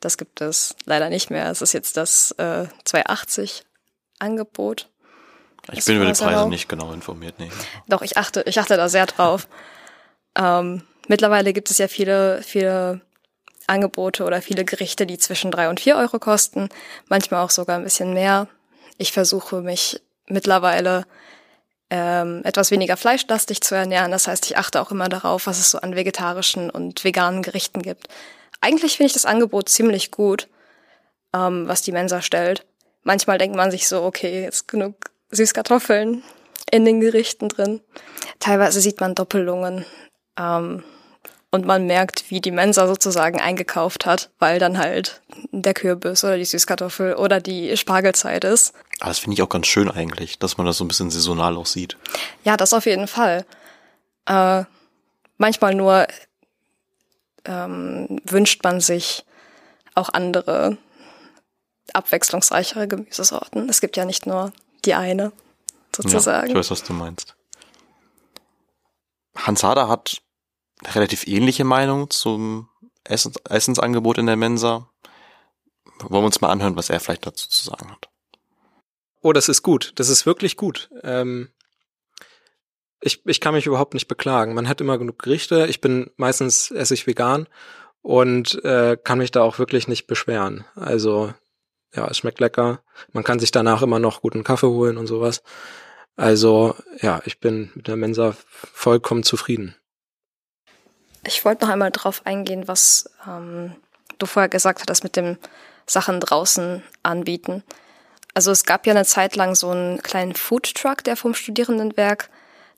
[0.00, 1.50] das gibt es leider nicht mehr.
[1.50, 3.62] Es ist jetzt das äh, 2,80
[4.18, 4.88] Angebot.
[5.72, 6.50] Ich bin über die Preise erlaubt.
[6.50, 7.50] nicht genau informiert, nee.
[7.88, 9.48] Doch, ich achte, ich achte da sehr drauf.
[10.34, 13.00] Ähm, mittlerweile gibt es ja viele, viele
[13.66, 16.68] Angebote oder viele Gerichte, die zwischen drei und vier Euro kosten,
[17.08, 18.48] manchmal auch sogar ein bisschen mehr.
[18.96, 21.06] Ich versuche mich mittlerweile
[21.90, 24.10] ähm, etwas weniger fleischlastig zu ernähren.
[24.10, 27.82] Das heißt, ich achte auch immer darauf, was es so an vegetarischen und veganen Gerichten
[27.82, 28.08] gibt.
[28.60, 30.48] Eigentlich finde ich das Angebot ziemlich gut,
[31.34, 32.66] ähm, was die Mensa stellt.
[33.02, 34.96] Manchmal denkt man sich so, okay, jetzt genug
[35.30, 36.22] Süßkartoffeln
[36.70, 37.80] in den Gerichten drin.
[38.40, 39.86] Teilweise sieht man Doppelungen
[40.38, 40.84] ähm,
[41.50, 46.36] und man merkt, wie die Mensa sozusagen eingekauft hat, weil dann halt der Kürbis oder
[46.36, 48.74] die Süßkartoffel oder die Spargelzeit ist.
[49.00, 51.56] Aber das finde ich auch ganz schön eigentlich, dass man das so ein bisschen saisonal
[51.56, 51.96] auch sieht.
[52.44, 53.46] Ja, das auf jeden Fall.
[54.26, 54.64] Äh,
[55.38, 56.06] manchmal nur
[57.44, 59.24] ähm, wünscht man sich
[59.94, 60.76] auch andere
[61.94, 63.68] abwechslungsreichere Gemüsesorten.
[63.70, 64.52] Es gibt ja nicht nur
[64.84, 65.32] die eine,
[65.96, 66.48] sozusagen.
[66.48, 67.34] Ja, ich weiß, was du meinst.
[69.34, 70.20] Hans Hader hat
[70.84, 72.68] relativ ähnliche Meinung zum
[73.04, 74.88] Essens Essensangebot in der Mensa.
[76.00, 78.08] Wollen wir uns mal anhören, was er vielleicht dazu zu sagen hat.
[79.20, 79.92] Oh, das ist gut.
[79.96, 80.90] Das ist wirklich gut.
[81.02, 81.48] Ähm,
[83.00, 84.54] ich, ich kann mich überhaupt nicht beklagen.
[84.54, 85.66] Man hat immer genug Gerichte.
[85.66, 87.48] Ich bin meistens esse ich vegan
[88.02, 90.64] und äh, kann mich da auch wirklich nicht beschweren.
[90.74, 91.32] Also
[91.94, 92.82] ja, es schmeckt lecker.
[93.12, 95.42] Man kann sich danach immer noch guten Kaffee holen und sowas.
[96.16, 99.76] Also ja, ich bin mit der Mensa vollkommen zufrieden.
[101.28, 103.76] Ich wollte noch einmal drauf eingehen, was ähm,
[104.18, 105.36] du vorher gesagt hattest mit dem
[105.86, 107.62] Sachen draußen anbieten.
[108.32, 112.30] Also es gab ja eine Zeit lang so einen kleinen Food Truck, der vom Studierendenwerk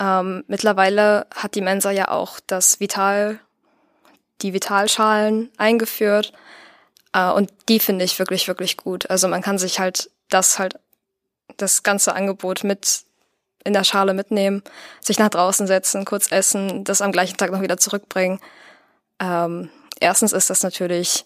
[0.00, 3.40] Ähm, mittlerweile hat die Mensa ja auch das Vital,
[4.42, 6.32] die Vitalschalen eingeführt.
[7.12, 9.10] Äh, und die finde ich wirklich, wirklich gut.
[9.10, 10.78] Also man kann sich halt das halt,
[11.56, 13.02] das ganze Angebot mit
[13.64, 14.62] in der Schale mitnehmen,
[15.00, 18.40] sich nach draußen setzen, kurz essen, das am gleichen Tag noch wieder zurückbringen.
[19.18, 21.24] Ähm, erstens ist das natürlich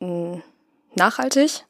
[0.00, 0.42] mh, hm,
[0.94, 1.64] nachhaltig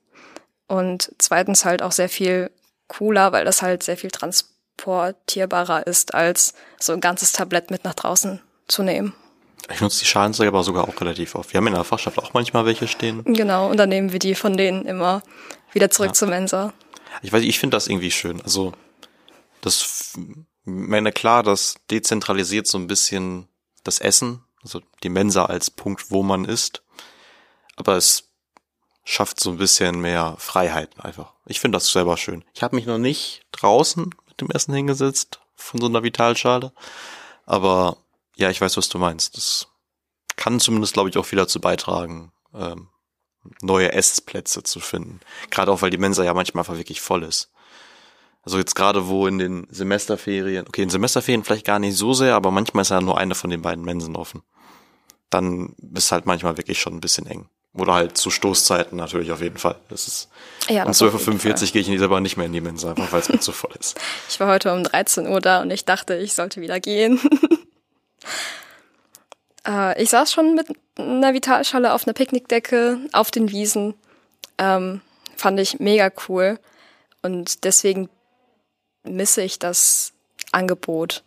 [0.68, 2.51] und zweitens halt auch sehr viel
[2.87, 7.85] cooler, weil das halt sehr viel Transport transportierbarer ist, als so ein ganzes Tablett mit
[7.85, 9.12] nach draußen zu nehmen.
[9.71, 11.53] Ich nutze die Schalensäge aber sogar auch relativ oft.
[11.53, 13.23] Wir haben in der Fachschaft auch manchmal welche stehen.
[13.25, 15.23] Genau, und dann nehmen wir die von denen immer
[15.73, 16.14] wieder zurück ja.
[16.14, 16.73] zur Mensa.
[17.23, 18.41] Ich weiß, ich finde das irgendwie schön.
[18.41, 18.73] Also,
[19.61, 20.14] das,
[20.64, 23.49] meine klar, das dezentralisiert so ein bisschen
[23.85, 26.83] das Essen, also die Mensa als Punkt, wo man isst.
[27.77, 28.31] Aber es
[29.05, 31.35] schafft so ein bisschen mehr Freiheiten einfach.
[31.47, 32.45] Ich finde das selber schön.
[32.55, 36.72] Ich habe mich noch nicht draußen dem Essen hingesetzt von so einer Vitalschale.
[37.46, 37.98] Aber
[38.37, 39.37] ja, ich weiß, was du meinst.
[39.37, 39.68] Das
[40.37, 42.88] kann zumindest, glaube ich, auch viel dazu beitragen, ähm,
[43.61, 45.20] neue Essplätze zu finden.
[45.51, 47.51] Gerade auch, weil die Mensa ja manchmal einfach wirklich voll ist.
[48.42, 52.35] Also jetzt gerade wo in den Semesterferien, okay, in Semesterferien vielleicht gar nicht so sehr,
[52.35, 54.42] aber manchmal ist ja nur eine von den beiden Mensen offen.
[55.29, 57.51] Dann ist halt manchmal wirklich schon ein bisschen eng.
[57.75, 59.77] Oder halt zu Stoßzeiten natürlich auf jeden Fall.
[59.89, 60.29] Das ist
[60.69, 63.29] ja, um 12.45 Uhr gehe ich selber nicht mehr in die Mensa, einfach weil es
[63.29, 63.99] mir zu voll ist.
[64.29, 67.21] Ich war heute um 13 Uhr da und ich dachte, ich sollte wieder gehen.
[69.67, 73.95] äh, ich saß schon mit einer Vitalschale auf einer Picknickdecke auf den Wiesen.
[74.59, 75.01] Ähm,
[75.37, 76.59] fand ich mega cool.
[77.23, 78.09] Und deswegen
[79.05, 80.13] misse ich das
[80.53, 81.23] Angebot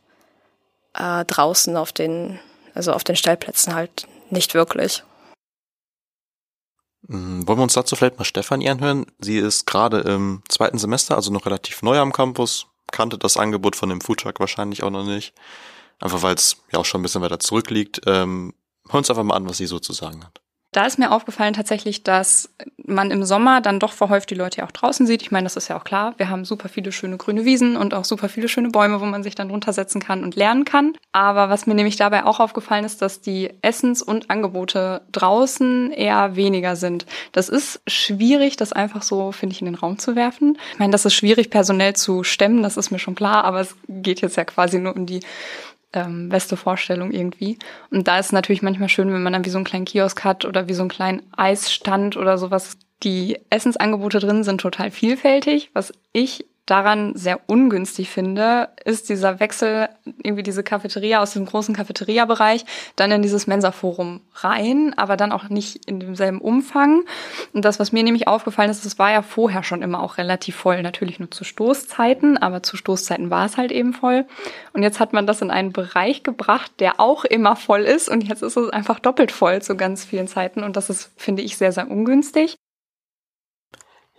[0.94, 2.40] äh, draußen auf den,
[2.74, 5.04] also auf den Stellplätzen halt nicht wirklich.
[7.08, 9.06] Hm, wollen wir uns dazu vielleicht mal Stefanie anhören?
[9.20, 13.76] Sie ist gerade im zweiten Semester, also noch relativ neu am Campus, kannte das Angebot
[13.76, 15.34] von dem Foodtruck wahrscheinlich auch noch nicht.
[16.00, 18.02] Einfach weil es ja auch schon ein bisschen weiter zurückliegt.
[18.08, 18.54] Ähm,
[18.88, 20.42] hören uns einfach mal an, was sie so zu sagen hat.
[20.74, 24.66] Da ist mir aufgefallen tatsächlich, dass man im Sommer dann doch verhäuft die Leute ja
[24.66, 25.22] auch draußen sieht.
[25.22, 26.14] Ich meine, das ist ja auch klar.
[26.16, 29.22] Wir haben super viele schöne grüne Wiesen und auch super viele schöne Bäume, wo man
[29.22, 30.94] sich dann runtersetzen kann und lernen kann.
[31.12, 36.38] Aber was mir nämlich dabei auch aufgefallen ist, dass die Essens- und Angebote draußen eher
[36.38, 37.06] weniger sind.
[37.34, 40.58] Das ist schwierig, das einfach so, finde ich, in den Raum zu werfen.
[40.72, 43.76] Ich meine, das ist schwierig personell zu stemmen, das ist mir schon klar, aber es
[43.90, 45.20] geht jetzt ja quasi nur um die
[45.94, 47.58] ähm, beste Vorstellung irgendwie.
[47.90, 50.46] Und da ist natürlich manchmal schön, wenn man dann wie so einen kleinen Kiosk hat
[50.46, 52.78] oder wie so einen kleinen Eisstand oder sowas.
[53.04, 55.72] Die Essensangebote drin sind total vielfältig.
[55.74, 59.90] Was ich daran sehr ungünstig finde, ist dieser Wechsel,
[60.24, 62.64] irgendwie diese Cafeteria aus dem großen Cafeteria-Bereich,
[62.96, 67.04] dann in dieses Mensa-Forum rein, aber dann auch nicht in demselben Umfang.
[67.52, 70.56] Und das, was mir nämlich aufgefallen ist, es war ja vorher schon immer auch relativ
[70.56, 74.26] voll, natürlich nur zu Stoßzeiten, aber zu Stoßzeiten war es halt eben voll.
[74.72, 78.22] Und jetzt hat man das in einen Bereich gebracht, der auch immer voll ist und
[78.22, 81.58] jetzt ist es einfach doppelt voll zu ganz vielen Zeiten und das ist, finde ich,
[81.58, 82.56] sehr, sehr ungünstig.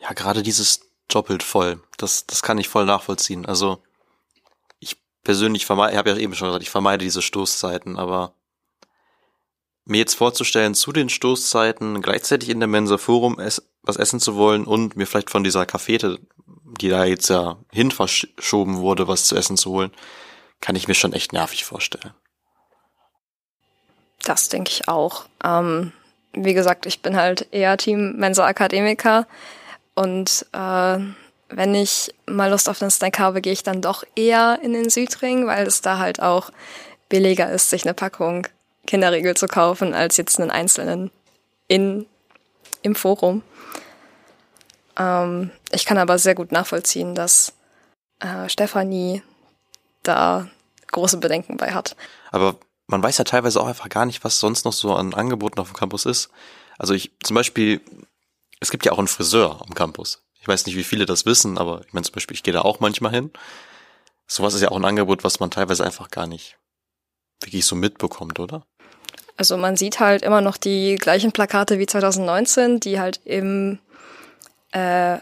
[0.03, 1.81] Ja, gerade dieses doppelt voll.
[1.97, 3.47] Das, das kann ich voll nachvollziehen.
[3.47, 3.83] Also
[4.81, 8.35] ich persönlich vermeide, ich habe ja eben schon gesagt, ich vermeide diese Stoßzeiten, aber
[9.85, 14.37] mir jetzt vorzustellen, zu den Stoßzeiten gleichzeitig in der Mensa Forum es, was essen zu
[14.37, 16.21] wollen und mir vielleicht von dieser Cafete,
[16.81, 19.93] die da jetzt ja hin verschoben wurde, was zu essen zu holen,
[20.61, 22.15] kann ich mir schon echt nervig vorstellen.
[24.23, 25.25] Das denke ich auch.
[25.45, 25.93] Ähm,
[26.33, 29.27] wie gesagt, ich bin halt eher Team Mensa Akademiker.
[29.95, 30.99] Und äh,
[31.49, 34.91] wenn ich mal Lust auf einen Snack habe, gehe ich dann doch eher in den
[34.91, 36.51] Südring, weil es da halt auch
[37.09, 38.47] billiger ist, sich eine Packung
[38.87, 41.11] Kinderriegel zu kaufen, als jetzt einen einzelnen
[41.69, 42.07] in,
[42.83, 43.43] im Forum.
[44.97, 47.53] Ähm, ich kann aber sehr gut nachvollziehen, dass
[48.21, 49.23] äh, Stefanie
[50.03, 50.49] da
[50.91, 51.97] große Bedenken bei hat.
[52.31, 55.61] Aber man weiß ja teilweise auch einfach gar nicht, was sonst noch so an Angeboten
[55.61, 56.31] auf dem Campus ist.
[56.79, 57.81] Also ich zum Beispiel
[58.63, 60.23] es gibt ja auch einen Friseur am Campus.
[60.41, 62.63] Ich weiß nicht, wie viele das wissen, aber ich meine zum Beispiel, ich gehe da
[62.63, 63.33] auch manchmal hin.
[64.29, 66.57] Sowas ist ja auch ein Angebot, was man teilweise einfach gar nicht
[67.41, 68.65] wirklich so mitbekommt, oder?
[69.37, 73.81] Also man sieht halt immer noch die gleichen Plakate wie 2019, die halt im
[74.71, 75.19] äh,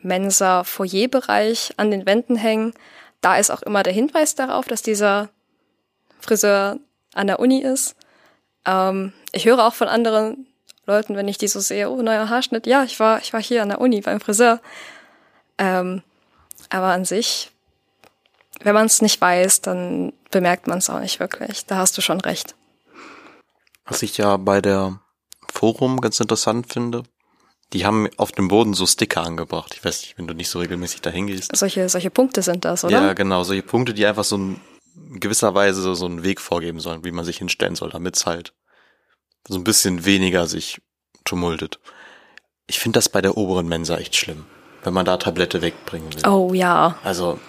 [0.00, 2.72] Mensa Foyerbereich an den Wänden hängen.
[3.20, 5.28] da ist auch immer der Hinweis darauf, dass dieser
[6.18, 6.78] Friseur
[7.12, 7.94] an der Uni ist.
[8.64, 10.46] Ähm, ich höre auch von anderen
[10.90, 13.62] Leuten, wenn ich die so sehe, oh, neuer Haarschnitt, ja, ich war, ich war hier
[13.62, 14.60] an der Uni beim Friseur.
[15.56, 16.02] Ähm,
[16.68, 17.50] aber an sich,
[18.62, 21.66] wenn man es nicht weiß, dann bemerkt man es auch nicht wirklich.
[21.66, 22.54] Da hast du schon recht.
[23.86, 25.00] Was ich ja bei der
[25.52, 27.04] Forum ganz interessant finde,
[27.72, 29.74] die haben auf dem Boden so Sticker angebracht.
[29.74, 31.54] Ich weiß nicht, wenn du nicht so regelmäßig dahin gehst.
[31.56, 33.00] Solche, solche Punkte sind das, oder?
[33.00, 34.60] Ja, genau, solche Punkte, die einfach so ein,
[34.96, 38.16] in gewisser Weise so, so einen Weg vorgeben sollen, wie man sich hinstellen soll, damit
[38.16, 38.52] es halt
[39.48, 40.80] so ein bisschen weniger sich
[41.24, 41.80] tumultet.
[42.66, 44.46] Ich finde das bei der oberen Mensa echt schlimm,
[44.82, 46.26] wenn man da Tablette wegbringen will.
[46.28, 46.98] Oh ja.
[47.02, 47.40] Also,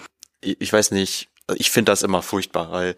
[0.42, 2.96] ich, ich weiß nicht, ich finde das immer furchtbar, weil,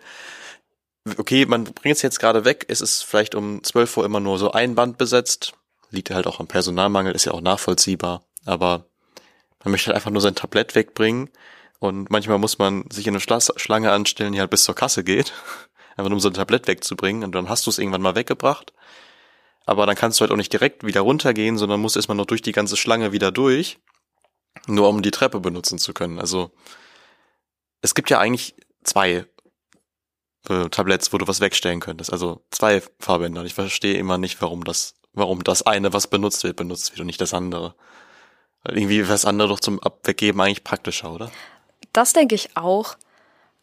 [1.17, 4.37] okay, man bringt es jetzt gerade weg, es ist vielleicht um 12 Uhr immer nur
[4.37, 5.53] so ein Band besetzt,
[5.89, 8.85] liegt halt auch am Personalmangel, ist ja auch nachvollziehbar, aber
[9.63, 11.29] man möchte halt einfach nur sein Tablett wegbringen
[11.79, 15.33] und manchmal muss man sich in eine Schlange anstellen, die halt bis zur Kasse geht,
[15.97, 18.73] einfach nur um sein Tablett wegzubringen und dann hast du es irgendwann mal weggebracht
[19.65, 22.41] aber dann kannst du halt auch nicht direkt wieder runtergehen, sondern musst erstmal noch durch
[22.41, 23.79] die ganze Schlange wieder durch,
[24.67, 26.19] nur um die Treppe benutzen zu können.
[26.19, 26.51] Also
[27.81, 29.25] es gibt ja eigentlich zwei
[30.49, 32.11] äh, Tabletts, wo du was wegstellen könntest.
[32.11, 33.41] Also zwei Fahrbänder.
[33.41, 37.01] Und ich verstehe immer nicht, warum das, warum das eine, was benutzt wird, benutzt wird
[37.01, 37.75] und nicht das andere.
[38.63, 41.31] Weil irgendwie wäre das andere doch zum Abweggeben eigentlich praktischer, oder?
[41.93, 42.95] Das denke ich auch.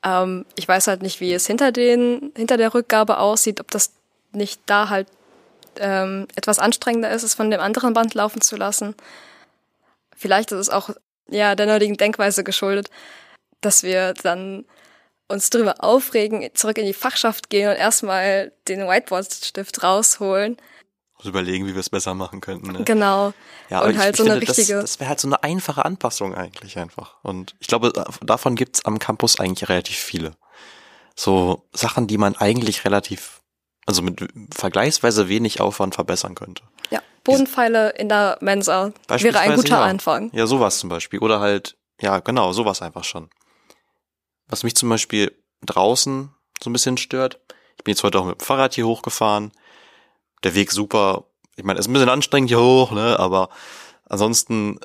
[0.03, 3.93] Ähm, ich weiß halt nicht, wie es hinter den, hinter der Rückgabe aussieht, ob das
[4.33, 5.09] nicht da halt
[5.81, 8.95] ähm, etwas anstrengender ist, es von dem anderen Band laufen zu lassen.
[10.17, 10.91] Vielleicht ist es auch
[11.29, 12.91] ja der neulichen Denkweise geschuldet,
[13.61, 14.65] dass wir dann
[15.29, 20.57] uns darüber aufregen, zurück in die Fachschaft gehen und erstmal den Whiteboard-Stift rausholen.
[21.17, 22.73] Also überlegen, wie wir es besser machen könnten.
[22.73, 22.85] Ne?
[22.85, 23.33] Genau.
[23.69, 24.75] Ja, und halt ich, so eine richtige.
[24.75, 27.17] Das, das wäre halt so eine einfache Anpassung eigentlich einfach.
[27.23, 30.33] Und ich glaube, davon gibt's am Campus eigentlich relativ viele.
[31.15, 33.40] So Sachen, die man eigentlich relativ
[33.91, 34.25] also mit
[34.55, 36.63] vergleichsweise wenig Aufwand verbessern könnte.
[36.91, 39.83] Ja, Bodenpfeile in der Mensa wäre ein guter ja.
[39.83, 40.31] Anfang.
[40.33, 41.19] Ja, sowas zum Beispiel.
[41.19, 43.31] Oder halt, ja, genau, sowas einfach schon.
[44.47, 45.37] Was mich zum Beispiel
[45.67, 46.33] draußen
[46.63, 47.41] so ein bisschen stört,
[47.79, 49.51] ich bin jetzt heute auch mit dem Fahrrad hier hochgefahren.
[50.45, 51.25] Der Weg super.
[51.57, 53.49] Ich meine, es ist ein bisschen anstrengend hier hoch, ne, aber
[54.09, 54.79] ansonsten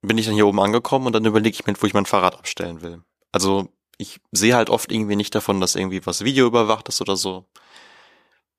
[0.00, 2.38] bin ich dann hier oben angekommen und dann überlege ich mir, wo ich mein Fahrrad
[2.38, 3.02] abstellen will.
[3.32, 3.68] Also
[3.98, 7.44] ich sehe halt oft irgendwie nicht davon, dass irgendwie was Video überwacht ist oder so.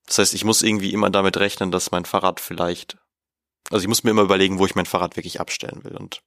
[0.06, 2.96] Das heißt, ich muss irgendwie immer damit rechnen, dass mein Fahrrad vielleicht,
[3.70, 5.96] also ich muss mir immer überlegen, wo ich mein Fahrrad wirklich abstellen will.
[5.96, 6.22] Und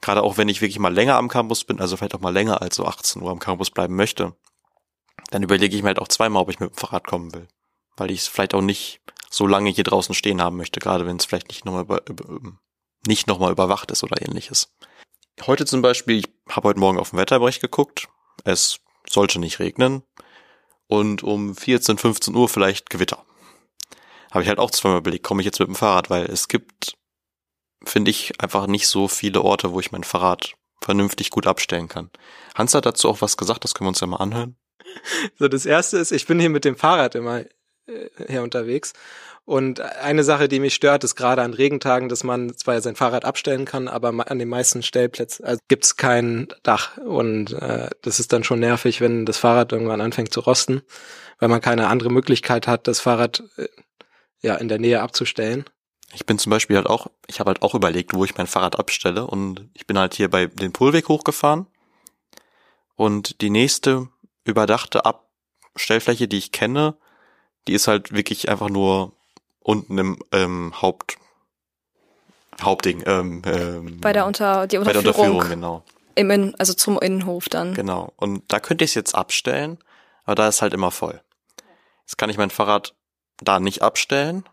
[0.00, 2.60] gerade auch wenn ich wirklich mal länger am Campus bin, also vielleicht auch mal länger
[2.60, 4.34] als so 18 Uhr am Campus bleiben möchte,
[5.30, 7.48] dann überlege ich mir halt auch zweimal, ob ich mit dem Fahrrad kommen will.
[7.96, 9.00] Weil ich es vielleicht auch nicht
[9.30, 12.58] so lange hier draußen stehen haben möchte, gerade wenn es vielleicht nicht nochmal über, über,
[13.06, 14.74] nicht nochmal überwacht ist oder ähnliches.
[15.46, 18.08] Heute zum Beispiel, ich habe heute Morgen auf den Wetterbericht geguckt.
[18.44, 20.02] Es sollte nicht regnen
[20.88, 23.24] und um 14, 15 Uhr vielleicht Gewitter.
[24.30, 26.96] Habe ich halt auch zweimal überlegt, komme ich jetzt mit dem Fahrrad, weil es gibt,
[27.84, 32.10] finde ich, einfach nicht so viele Orte, wo ich mein Fahrrad vernünftig gut abstellen kann.
[32.54, 34.56] Hans hat dazu auch was gesagt, das können wir uns ja mal anhören.
[35.38, 37.40] So, das erste ist, ich bin hier mit dem Fahrrad immer
[37.86, 38.94] äh, her unterwegs
[39.46, 43.24] und eine Sache, die mich stört, ist gerade an Regentagen, dass man zwar sein Fahrrad
[43.24, 46.98] abstellen kann, aber an den meisten Stellplätzen also gibt's kein Dach.
[46.98, 50.82] Und äh, das ist dann schon nervig, wenn das Fahrrad irgendwann anfängt zu rosten,
[51.38, 53.68] weil man keine andere Möglichkeit hat, das Fahrrad äh,
[54.40, 55.64] ja in der Nähe abzustellen.
[56.12, 58.80] Ich bin zum Beispiel halt auch, ich habe halt auch überlegt, wo ich mein Fahrrad
[58.80, 61.68] abstelle und ich bin halt hier bei den Polweg hochgefahren
[62.96, 64.08] und die nächste
[64.42, 66.96] überdachte Abstellfläche, die ich kenne,
[67.68, 69.15] die ist halt wirklich einfach nur
[69.66, 71.18] unten im ähm, Haupt
[72.62, 73.02] Hauptding.
[73.04, 74.84] Ähm, ähm, bei der Unter die Unterführung.
[74.84, 75.84] Bei der Unterführung, genau.
[76.14, 77.74] Im In, also zum Innenhof dann.
[77.74, 78.12] Genau.
[78.16, 79.78] Und da könnte ich es jetzt abstellen,
[80.24, 81.20] aber da ist halt immer voll.
[82.02, 82.94] Jetzt kann ich mein Fahrrad
[83.38, 84.44] da nicht abstellen.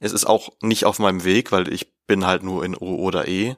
[0.00, 3.28] Es ist auch nicht auf meinem Weg, weil ich bin halt nur in O oder
[3.28, 3.54] E.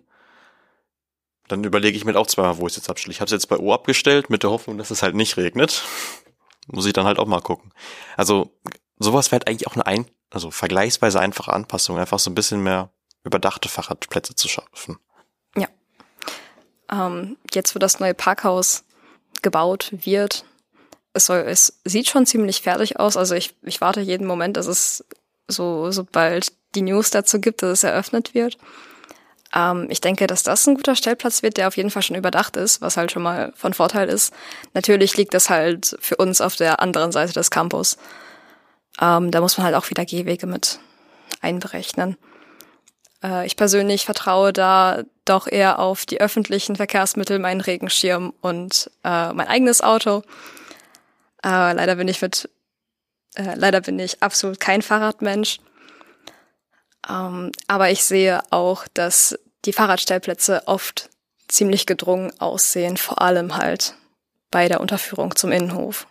[1.48, 3.12] Dann überlege ich mir auch zweimal, wo ich es jetzt abstelle.
[3.12, 5.84] Ich habe es jetzt bei O abgestellt, mit der Hoffnung, dass es halt nicht regnet.
[6.66, 7.72] Muss ich dann halt auch mal gucken.
[8.16, 8.50] Also
[8.98, 12.62] sowas wäre halt eigentlich auch eine ein also vergleichsweise einfache Anpassung, einfach so ein bisschen
[12.62, 12.90] mehr
[13.22, 14.98] überdachte Fahrradplätze zu schaffen.
[15.56, 15.68] Ja.
[16.90, 18.84] Ähm, jetzt, wo das neue Parkhaus
[19.42, 20.44] gebaut wird,
[21.12, 23.16] es, soll, es sieht schon ziemlich fertig aus.
[23.16, 25.04] Also ich, ich warte jeden Moment, dass es
[25.46, 28.58] so, sobald die News dazu gibt, dass es eröffnet wird.
[29.54, 32.56] Ähm, ich denke, dass das ein guter Stellplatz wird, der auf jeden Fall schon überdacht
[32.56, 34.34] ist, was halt schon mal von Vorteil ist.
[34.74, 37.96] Natürlich liegt das halt für uns auf der anderen Seite des Campus.
[39.00, 40.78] Ähm, da muss man halt auch wieder Gehwege mit
[41.40, 42.16] einberechnen.
[43.22, 49.32] Äh, ich persönlich vertraue da doch eher auf die öffentlichen Verkehrsmittel, meinen Regenschirm und äh,
[49.32, 50.22] mein eigenes Auto.
[51.44, 52.48] Äh, leider bin ich mit,
[53.34, 55.58] äh, leider bin ich absolut kein Fahrradmensch.
[57.08, 61.10] Ähm, aber ich sehe auch, dass die Fahrradstellplätze oft
[61.48, 63.94] ziemlich gedrungen aussehen, vor allem halt
[64.50, 66.06] bei der Unterführung zum Innenhof.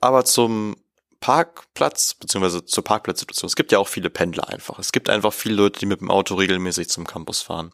[0.00, 0.76] Aber zum
[1.20, 3.48] Parkplatz, beziehungsweise zur Parkplatzsituation.
[3.48, 4.78] Es gibt ja auch viele Pendler einfach.
[4.78, 7.72] Es gibt einfach viele Leute, die mit dem Auto regelmäßig zum Campus fahren.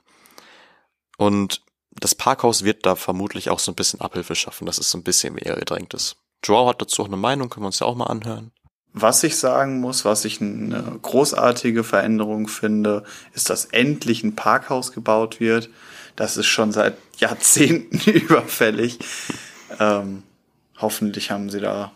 [1.19, 4.99] Und das Parkhaus wird da vermutlich auch so ein bisschen Abhilfe schaffen, dass es so
[4.99, 6.17] ein bisschen mehr gedrängt ist.
[6.43, 8.53] Joao hat dazu auch eine Meinung, können wir uns ja auch mal anhören.
[8.93, 14.93] Was ich sagen muss, was ich eine großartige Veränderung finde, ist, dass endlich ein Parkhaus
[14.93, 15.69] gebaut wird.
[16.15, 18.99] Das ist schon seit Jahrzehnten überfällig.
[19.81, 20.23] Ähm,
[20.79, 21.93] hoffentlich haben sie da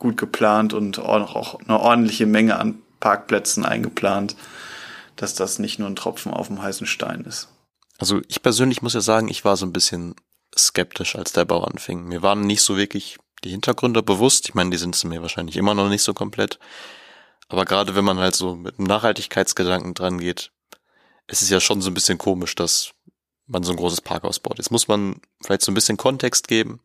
[0.00, 4.34] gut geplant und auch eine ordentliche Menge an Parkplätzen eingeplant,
[5.14, 7.48] dass das nicht nur ein Tropfen auf dem heißen Stein ist.
[7.98, 10.16] Also ich persönlich muss ja sagen, ich war so ein bisschen
[10.56, 12.04] skeptisch, als der Bau anfing.
[12.04, 14.48] Mir waren nicht so wirklich die Hintergründe bewusst.
[14.48, 16.58] Ich meine, die sind mir wahrscheinlich immer noch nicht so komplett.
[17.48, 20.50] Aber gerade wenn man halt so mit einem Nachhaltigkeitsgedanken dran geht,
[21.26, 22.92] ist es ja schon so ein bisschen komisch, dass
[23.46, 24.58] man so ein großes Parkhaus baut.
[24.58, 26.80] Jetzt muss man vielleicht so ein bisschen Kontext geben.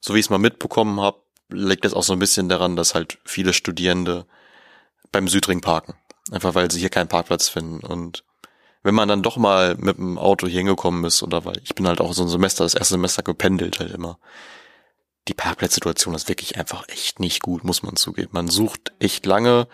[0.00, 2.94] So wie ich es mal mitbekommen habe, liegt es auch so ein bisschen daran, dass
[2.94, 4.26] halt viele Studierende
[5.12, 5.94] beim Südring parken.
[6.30, 7.80] Einfach weil sie hier keinen Parkplatz finden.
[7.80, 8.24] Und
[8.82, 11.86] wenn man dann doch mal mit dem Auto hier hingekommen ist, oder weil ich bin
[11.86, 14.18] halt auch so ein Semester, das erste Semester gependelt halt immer.
[15.28, 18.30] Die Parkplatzsituation ist wirklich einfach echt nicht gut, muss man zugeben.
[18.32, 19.66] Man sucht echt lange,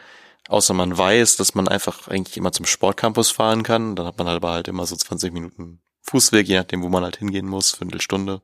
[0.48, 3.96] außer man weiß, dass man einfach eigentlich immer zum Sportcampus fahren kann.
[3.96, 7.04] Dann hat man halt aber halt immer so 20 Minuten Fußweg, je nachdem, wo man
[7.04, 8.42] halt hingehen muss, Viertelstunde.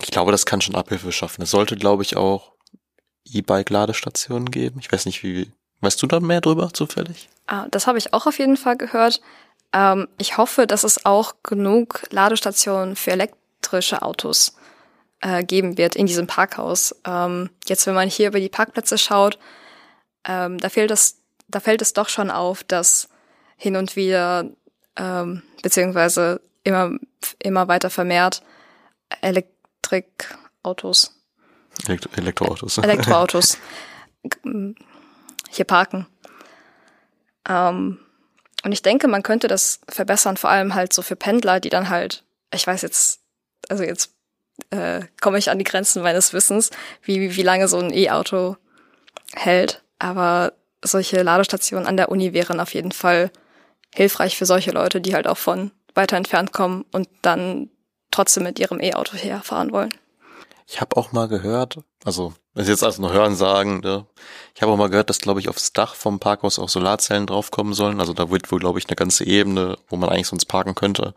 [0.00, 1.42] Ich glaube, das kann schon Abhilfe schaffen.
[1.42, 2.52] Es sollte, glaube ich, auch
[3.24, 4.80] E-Bike-Ladestationen geben.
[4.80, 5.50] Ich weiß nicht, wie.
[5.80, 7.28] Weißt du da mehr drüber zufällig?
[7.46, 9.20] Ah, das habe ich auch auf jeden Fall gehört.
[9.72, 14.56] Ähm, ich hoffe, dass es auch genug Ladestationen für elektrische Autos
[15.20, 16.94] äh, geben wird in diesem Parkhaus.
[17.06, 19.38] Ähm, jetzt, wenn man hier über die Parkplätze schaut,
[20.26, 21.18] ähm, da fehlt es,
[21.48, 23.08] da fällt es doch schon auf, dass
[23.56, 24.48] hin und wieder
[24.96, 26.92] ähm, beziehungsweise immer
[27.38, 28.42] immer weiter vermehrt
[29.20, 29.46] Elek
[29.92, 31.14] Elektrikautos.
[31.86, 32.78] Elektro Elektroautos.
[32.78, 33.58] Elektroautos
[35.50, 36.06] hier parken.
[37.48, 37.98] Ähm,
[38.64, 41.90] und ich denke, man könnte das verbessern, vor allem halt so für Pendler, die dann
[41.90, 43.20] halt, ich weiß jetzt,
[43.68, 44.14] also jetzt
[44.70, 46.70] äh, komme ich an die Grenzen meines Wissens,
[47.02, 48.56] wie, wie lange so ein E-Auto
[49.34, 49.82] hält.
[49.98, 53.30] Aber solche Ladestationen an der Uni wären auf jeden Fall
[53.94, 57.70] hilfreich für solche Leute, die halt auch von weiter entfernt kommen und dann
[58.14, 59.92] trotzdem mit ihrem E-Auto herfahren wollen.
[60.66, 64.06] Ich habe auch mal gehört, also das ist jetzt also nur Hören sagen, ne?
[64.54, 67.74] ich habe auch mal gehört, dass glaube ich aufs Dach vom Parkhaus auch Solarzellen draufkommen
[67.74, 68.00] sollen.
[68.00, 71.14] Also da wird wohl glaube ich eine ganze Ebene, wo man eigentlich sonst parken könnte,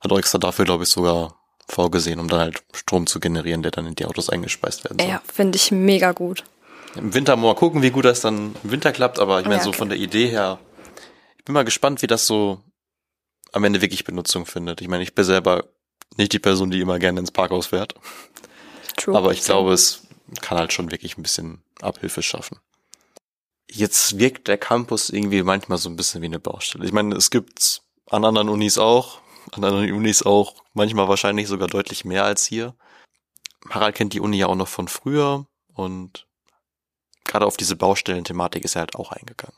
[0.00, 1.36] hat extra dafür glaube ich sogar
[1.68, 5.08] vorgesehen, um dann halt Strom zu generieren, der dann in die Autos eingespeist werden soll.
[5.08, 6.44] Ja, finde ich mega gut.
[6.94, 9.60] Im Winter mal gucken, wie gut das dann im Winter klappt, aber ich meine ja,
[9.60, 9.72] okay.
[9.72, 10.58] so von der Idee her,
[11.36, 12.60] ich bin mal gespannt, wie das so
[13.52, 14.80] am Ende wirklich Benutzung findet.
[14.80, 15.64] Ich meine, ich bin selber
[16.16, 17.94] nicht die Person, die immer gerne ins Parkhaus fährt.
[18.96, 19.16] True.
[19.16, 20.06] Aber ich glaube, es
[20.40, 22.58] kann halt schon wirklich ein bisschen Abhilfe schaffen.
[23.70, 26.84] Jetzt wirkt der Campus irgendwie manchmal so ein bisschen wie eine Baustelle.
[26.84, 29.20] Ich meine, es gibt an anderen Unis auch,
[29.52, 32.74] an anderen Unis auch manchmal wahrscheinlich sogar deutlich mehr als hier.
[33.68, 36.26] Harald kennt die Uni ja auch noch von früher und
[37.24, 39.56] gerade auf diese Baustellen-Thematik ist er halt auch eingegangen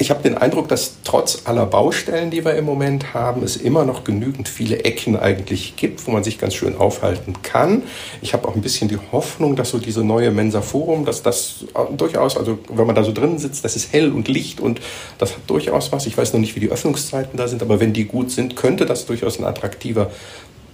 [0.00, 3.84] ich habe den Eindruck, dass trotz aller Baustellen, die wir im Moment haben, es immer
[3.84, 7.82] noch genügend viele Ecken eigentlich gibt, wo man sich ganz schön aufhalten kann.
[8.22, 11.64] Ich habe auch ein bisschen die Hoffnung, dass so diese neue Mensa Forum, dass das
[11.96, 14.80] durchaus, also wenn man da so drin sitzt, das ist hell und Licht und
[15.18, 16.06] das hat durchaus was.
[16.06, 18.86] Ich weiß noch nicht, wie die Öffnungszeiten da sind, aber wenn die gut sind, könnte
[18.86, 20.12] das durchaus ein attraktiver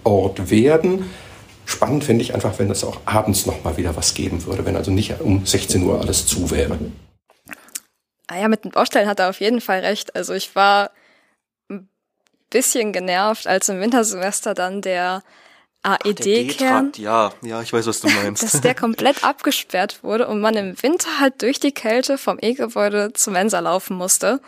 [0.05, 1.07] Ort werden.
[1.65, 4.77] Spannend finde ich einfach, wenn es auch abends noch mal wieder was geben würde, wenn
[4.77, 6.79] also nicht um 16 Uhr alles zu wäre.
[8.27, 10.15] Ah ja, mit den Baustellen hat er auf jeden Fall recht.
[10.17, 10.91] Also ich war
[11.69, 11.89] ein
[12.51, 15.23] bisschen genervt, als im Wintersemester dann der
[15.83, 16.93] AED-Kern.
[16.97, 18.43] Ja, ja, ich weiß, was du meinst.
[18.43, 23.13] dass der komplett abgesperrt wurde und man im Winter halt durch die Kälte vom E-Gebäude
[23.13, 24.41] zum Mensa laufen musste.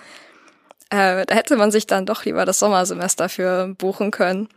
[0.88, 4.48] Äh, da hätte man sich dann doch lieber das Sommersemester für buchen können.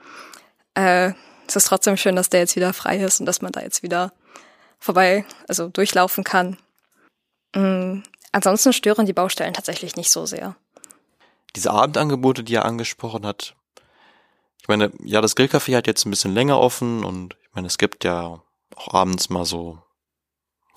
[0.76, 1.12] Äh,
[1.48, 3.84] es ist trotzdem schön, dass der jetzt wieder frei ist und dass man da jetzt
[3.84, 4.14] wieder
[4.80, 6.58] vorbei, also durchlaufen kann.
[7.56, 8.02] Mm,
[8.32, 10.56] Ansonsten stören die Baustellen tatsächlich nicht so sehr.
[11.56, 13.56] Diese Abendangebote, die er angesprochen hat,
[14.62, 17.78] ich meine, ja, das Grillcafé hat jetzt ein bisschen länger offen und ich meine, es
[17.78, 18.42] gibt ja
[18.76, 19.80] auch abends mal so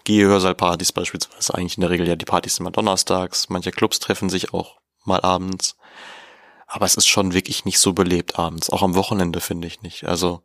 [0.04, 1.54] Gehörsaalpartys beispielsweise.
[1.54, 3.48] Eigentlich in der Regel ja die Partys immer donnerstags.
[3.48, 5.76] Manche Clubs treffen sich auch mal abends.
[6.66, 8.70] Aber es ist schon wirklich nicht so belebt abends.
[8.70, 10.04] Auch am Wochenende finde ich nicht.
[10.04, 10.42] Also,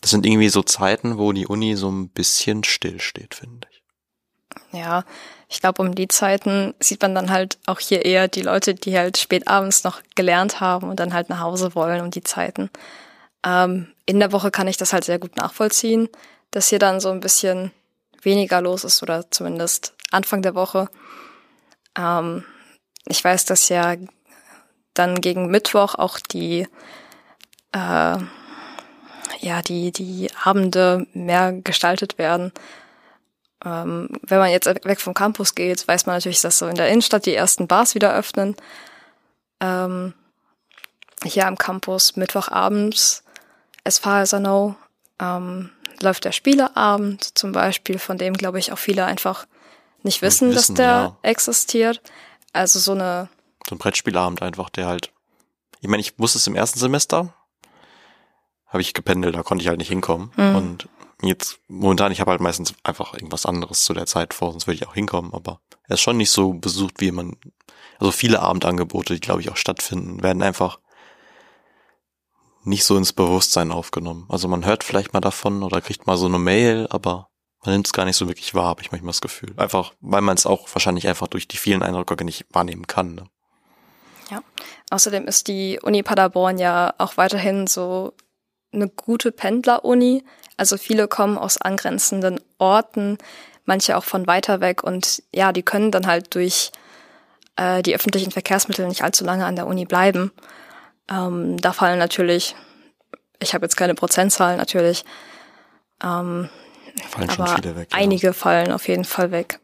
[0.00, 3.71] das sind irgendwie so Zeiten, wo die Uni so ein bisschen still steht, finde ich.
[4.72, 5.04] Ja,
[5.48, 8.96] ich glaube, um die Zeiten sieht man dann halt auch hier eher die Leute, die
[8.96, 12.70] halt spät abends noch gelernt haben und dann halt nach Hause wollen um die Zeiten.
[13.44, 16.08] Ähm, in der Woche kann ich das halt sehr gut nachvollziehen,
[16.50, 17.70] dass hier dann so ein bisschen
[18.22, 20.88] weniger los ist oder zumindest Anfang der Woche.
[21.98, 22.44] Ähm,
[23.06, 23.96] ich weiß, dass ja
[24.94, 26.66] dann gegen Mittwoch auch die
[27.72, 28.16] äh,
[29.40, 32.52] ja die die Abende mehr gestaltet werden.
[33.64, 36.88] Ähm, wenn man jetzt weg vom Campus geht, weiß man natürlich, dass so in der
[36.88, 38.56] Innenstadt die ersten Bars wieder öffnen.
[39.60, 40.14] Ähm,
[41.24, 43.22] hier am Campus Mittwochabends,
[43.84, 44.74] as far as I know,
[45.20, 49.46] ähm, läuft der Spieleabend zum Beispiel, von dem glaube ich auch viele einfach
[50.02, 51.16] nicht wissen, wissen dass der ja.
[51.22, 52.02] existiert.
[52.52, 53.28] Also so eine
[53.68, 55.12] so ein Brettspielabend einfach, der halt.
[55.80, 57.34] Ich meine, ich wusste es im ersten Semester,
[58.66, 60.32] habe ich gependelt, da konnte ich halt nicht hinkommen.
[60.36, 60.56] Mhm.
[60.56, 60.88] Und
[61.28, 64.76] jetzt momentan, ich habe halt meistens einfach irgendwas anderes zu der Zeit vor, sonst würde
[64.76, 67.36] ich auch hinkommen, aber er ist schon nicht so besucht, wie man.
[67.98, 70.80] Also viele Abendangebote, die glaube ich auch stattfinden, werden einfach
[72.64, 74.26] nicht so ins Bewusstsein aufgenommen.
[74.28, 77.28] Also man hört vielleicht mal davon oder kriegt mal so eine Mail, aber
[77.64, 79.52] man nimmt es gar nicht so wirklich wahr, habe ich manchmal das Gefühl.
[79.56, 83.14] Einfach, weil man es auch wahrscheinlich einfach durch die vielen Eindrücke nicht wahrnehmen kann.
[83.14, 83.24] Ne?
[84.30, 84.42] Ja.
[84.90, 88.14] Außerdem ist die Uni Paderborn ja auch weiterhin so
[88.72, 90.24] eine gute Pendler-Uni.
[90.56, 93.18] Also viele kommen aus angrenzenden Orten,
[93.64, 96.72] manche auch von weiter weg und ja, die können dann halt durch
[97.56, 100.32] äh, die öffentlichen Verkehrsmittel nicht allzu lange an der Uni bleiben.
[101.10, 102.54] Ähm, da fallen natürlich,
[103.40, 105.04] ich habe jetzt keine Prozentzahlen natürlich,
[106.02, 106.48] ähm,
[107.08, 107.98] fallen aber weg, ja.
[107.98, 109.58] einige fallen auf jeden Fall weg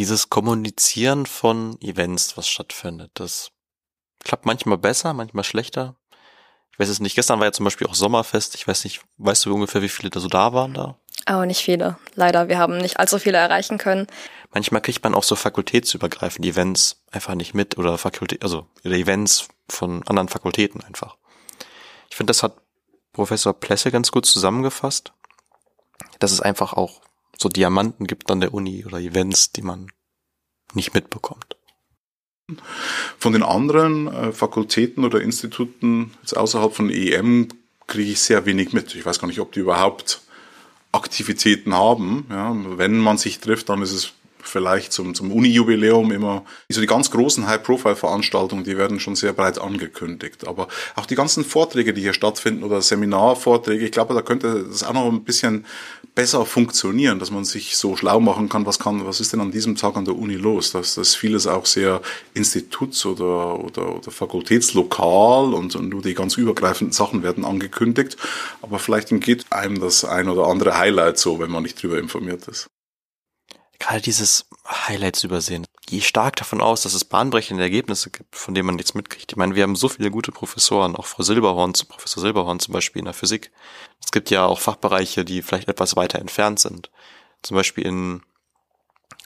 [0.00, 3.50] dieses Kommunizieren von Events, was stattfindet, das
[4.24, 5.94] klappt manchmal besser, manchmal schlechter.
[6.80, 7.14] Weiß es nicht.
[7.14, 8.54] Gestern war ja zum Beispiel auch Sommerfest.
[8.54, 10.96] Ich weiß nicht, weißt du ungefähr, wie viele da so da waren da?
[11.26, 11.98] Aber nicht viele.
[12.14, 14.06] Leider, wir haben nicht allzu viele erreichen können.
[14.54, 19.48] Manchmal kriegt man auch so fakultätsübergreifende Events einfach nicht mit oder Fakultät, also oder Events
[19.68, 21.18] von anderen Fakultäten einfach.
[22.08, 22.56] Ich finde, das hat
[23.12, 25.12] Professor Plesse ganz gut zusammengefasst,
[26.18, 27.02] dass es einfach auch
[27.36, 29.92] so Diamanten gibt an der Uni oder Events, die man
[30.72, 31.58] nicht mitbekommt.
[33.18, 37.48] Von den anderen äh, Fakultäten oder Instituten jetzt außerhalb von EM
[37.86, 38.94] kriege ich sehr wenig mit.
[38.94, 40.20] Ich weiß gar nicht, ob die überhaupt
[40.92, 42.26] Aktivitäten haben.
[42.30, 44.12] Ja, wenn man sich trifft, dann ist es
[44.42, 49.58] vielleicht zum, zum Uni-Jubiläum immer, so die ganz großen High-Profile-Veranstaltungen, die werden schon sehr breit
[49.58, 50.46] angekündigt.
[50.46, 54.82] Aber auch die ganzen Vorträge, die hier stattfinden oder Seminarvorträge, ich glaube, da könnte das
[54.82, 55.66] auch noch ein bisschen
[56.14, 59.52] besser funktionieren, dass man sich so schlau machen kann, was kann, was ist denn an
[59.52, 60.72] diesem Tag an der Uni los?
[60.72, 62.00] Dass das vieles auch sehr
[62.34, 68.16] instituts- oder, oder, oder fakultätslokal und, und nur die ganz übergreifenden Sachen werden angekündigt.
[68.62, 72.46] Aber vielleicht geht einem das ein oder andere Highlight so, wenn man nicht drüber informiert
[72.48, 72.70] ist
[73.80, 75.66] gerade dieses Highlights übersehen.
[75.86, 79.32] Gehe stark davon aus, dass es bahnbrechende Ergebnisse gibt, von denen man nichts mitkriegt.
[79.32, 83.00] Ich meine, wir haben so viele gute Professoren, auch Frau Silberhorn, Professor Silberhorn zum Beispiel
[83.00, 83.50] in der Physik.
[84.04, 86.90] Es gibt ja auch Fachbereiche, die vielleicht etwas weiter entfernt sind.
[87.42, 88.22] Zum Beispiel in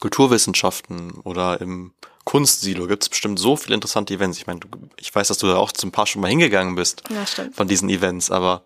[0.01, 1.93] Kulturwissenschaften oder im
[2.25, 4.39] Kunstsilo gibt es bestimmt so viele interessante Events.
[4.39, 7.03] Ich meine, du, ich weiß, dass du da auch zum paar schon mal hingegangen bist
[7.11, 7.55] ja, stimmt.
[7.55, 8.65] von diesen Events, aber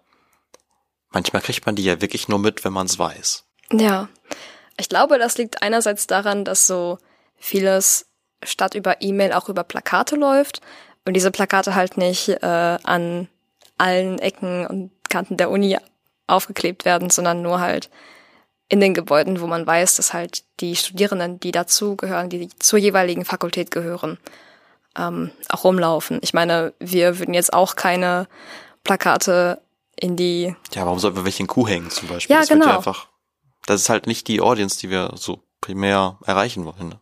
[1.11, 3.45] manchmal kriegt man die ja wirklich nur mit, wenn man es weiß.
[3.73, 4.09] Ja,
[4.79, 6.99] ich glaube, das liegt einerseits daran, dass so
[7.37, 8.07] vieles
[8.43, 10.61] statt über E-Mail auch über Plakate läuft
[11.05, 13.29] und diese Plakate halt nicht äh, an
[13.77, 15.77] allen Ecken und Kanten der Uni
[16.27, 17.91] aufgeklebt werden, sondern nur halt
[18.69, 22.79] in den Gebäuden, wo man weiß, dass halt die Studierenden, die dazu gehören, die zur
[22.79, 24.19] jeweiligen Fakultät gehören,
[24.97, 26.19] ähm, auch rumlaufen.
[26.23, 28.29] Ich meine, wir würden jetzt auch keine
[28.85, 29.61] Plakate
[29.97, 30.55] in die.
[30.75, 32.35] Ja, warum sollten wir welche in Kuh hängen zum Beispiel?
[32.35, 32.67] Ja, das genau.
[32.67, 33.08] Ja einfach
[33.69, 36.89] das ist halt nicht die Audience, die wir so primär erreichen wollen.
[36.89, 37.01] Ne?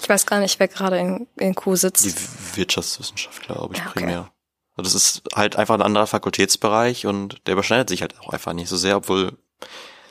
[0.00, 2.04] Ich weiß gar nicht, wer gerade in, in Q sitzt.
[2.04, 4.00] Die Wirtschaftswissenschaftler, glaube ich, ja, okay.
[4.00, 4.32] primär.
[4.76, 8.70] Das ist halt einfach ein anderer Fakultätsbereich und der überschneidet sich halt auch einfach nicht
[8.70, 9.36] so sehr, obwohl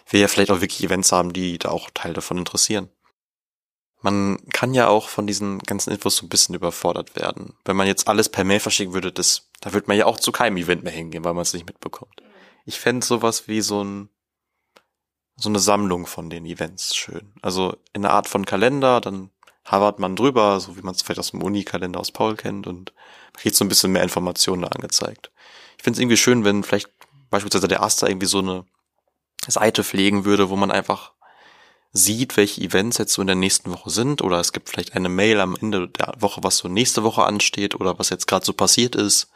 [0.07, 2.89] wir ja vielleicht auch wirklich Events haben, die da auch Teil davon interessieren.
[4.01, 7.55] Man kann ja auch von diesen ganzen Infos so ein bisschen überfordert werden.
[7.65, 10.31] Wenn man jetzt alles per Mail verschicken würde, das, da würde man ja auch zu
[10.31, 12.21] keinem Event mehr hingehen, weil man es nicht mitbekommt.
[12.65, 14.09] Ich fände sowas wie so ein
[15.39, 17.33] so eine Sammlung von den Events schön.
[17.41, 19.29] Also in einer Art von Kalender, dann
[19.65, 22.93] havert man drüber, so wie man es vielleicht aus dem Uni-Kalender aus Paul kennt und
[23.33, 25.31] kriegt so ein bisschen mehr Informationen da angezeigt.
[25.77, 26.89] Ich finde es irgendwie schön, wenn vielleicht
[27.29, 28.65] beispielsweise der Aster irgendwie so eine
[29.47, 31.13] Seite pflegen würde, wo man einfach
[31.91, 35.09] sieht, welche Events jetzt so in der nächsten Woche sind oder es gibt vielleicht eine
[35.09, 38.53] Mail am Ende der Woche, was so nächste Woche ansteht oder was jetzt gerade so
[38.53, 39.31] passiert ist,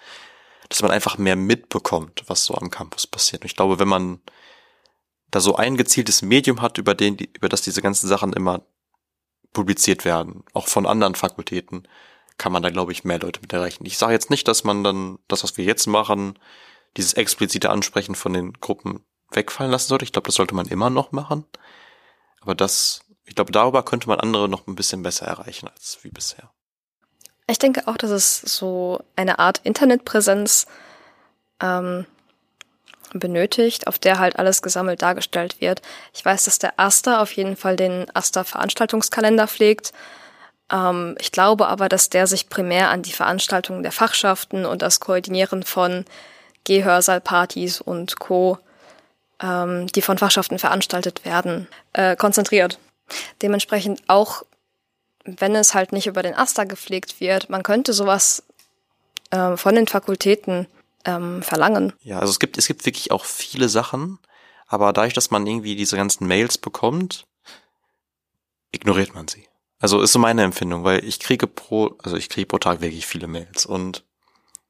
[0.70, 3.44] dass man einfach mehr mitbekommt, was so am Campus passiert.
[3.44, 4.20] Und ich glaube, wenn man
[5.34, 8.62] da so ein gezieltes Medium hat, über den, über das diese ganzen Sachen immer
[9.52, 11.88] publiziert werden, auch von anderen Fakultäten,
[12.38, 13.86] kann man da, glaube ich, mehr Leute mit erreichen.
[13.86, 16.38] Ich sage jetzt nicht, dass man dann das, was wir jetzt machen,
[16.98, 20.06] dieses explizite Ansprechen von den Gruppen wegfallen lassen sollte.
[20.06, 21.46] Ich glaube, das sollte man immer noch machen.
[22.42, 26.10] Aber das, ich glaube, darüber könnte man andere noch ein bisschen besser erreichen als wie
[26.10, 26.52] bisher.
[27.48, 30.68] Ich denke auch, dass es so eine Art Internetpräsenz
[31.60, 32.06] ähm,
[33.20, 35.82] benötigt, auf der halt alles gesammelt dargestellt wird.
[36.14, 39.94] Ich weiß, dass der Aster auf jeden Fall den Aster Veranstaltungskalender pflegt.
[40.72, 45.00] Ähm, ich glaube aber, dass der sich primär an die Veranstaltungen der Fachschaften und das
[45.00, 46.06] Koordinieren von
[46.64, 48.58] Gehörsaalpartys und Co.,
[49.42, 52.80] ähm, die von Fachschaften veranstaltet werden, äh, konzentriert.
[53.42, 54.44] Dementsprechend auch,
[55.26, 58.44] wenn es halt nicht über den Aster gepflegt wird, man könnte sowas
[59.32, 60.68] äh, von den Fakultäten
[61.06, 61.94] ähm, verlangen.
[62.02, 64.20] Ja, also es gibt, es gibt wirklich auch viele Sachen,
[64.68, 67.26] aber dadurch, dass man irgendwie diese ganzen Mails bekommt,
[68.72, 69.48] ignoriert man sie.
[69.80, 73.06] Also ist so meine Empfindung, weil ich kriege pro, also ich kriege pro Tag wirklich
[73.06, 74.06] viele Mails und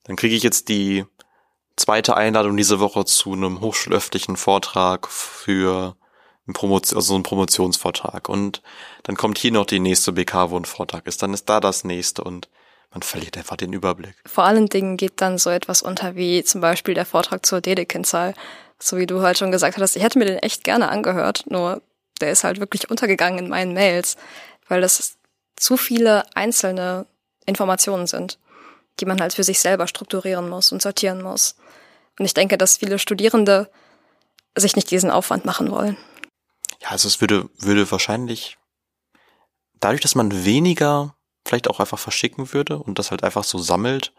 [0.04, 1.06] dann kriege ich jetzt die
[1.76, 5.96] zweite Einladung diese Woche zu einem hochschulöffentlichen Vortrag für
[6.48, 8.62] ein Promotion, also ein Promotionsvortrag und
[9.04, 11.84] dann kommt hier noch die nächste BK, wo ein Vortrag ist, dann ist da das
[11.84, 12.50] nächste und
[12.94, 14.16] man verliert einfach den Überblick.
[14.26, 18.36] Vor allen Dingen geht dann so etwas unter wie zum Beispiel der Vortrag zur Dedekinzahl.
[18.80, 21.82] So wie du halt schon gesagt hast, ich hätte mir den echt gerne angehört, nur
[22.22, 24.16] der ist halt wirklich untergegangen in meinen Mails,
[24.68, 25.18] weil das
[25.56, 27.06] zu viele einzelne
[27.46, 28.40] Informationen sind,
[29.00, 31.56] die man halt für sich selber strukturieren muss und sortieren muss.
[32.20, 33.70] Und ich denke, dass viele Studierende
[34.56, 35.98] sich nicht diesen Aufwand machen wollen.
[36.82, 38.58] Ja, also es würde, würde wahrscheinlich
[39.80, 41.16] dadurch, dass man weniger
[41.46, 44.14] vielleicht auch einfach verschicken würde und das halt einfach so sammelt,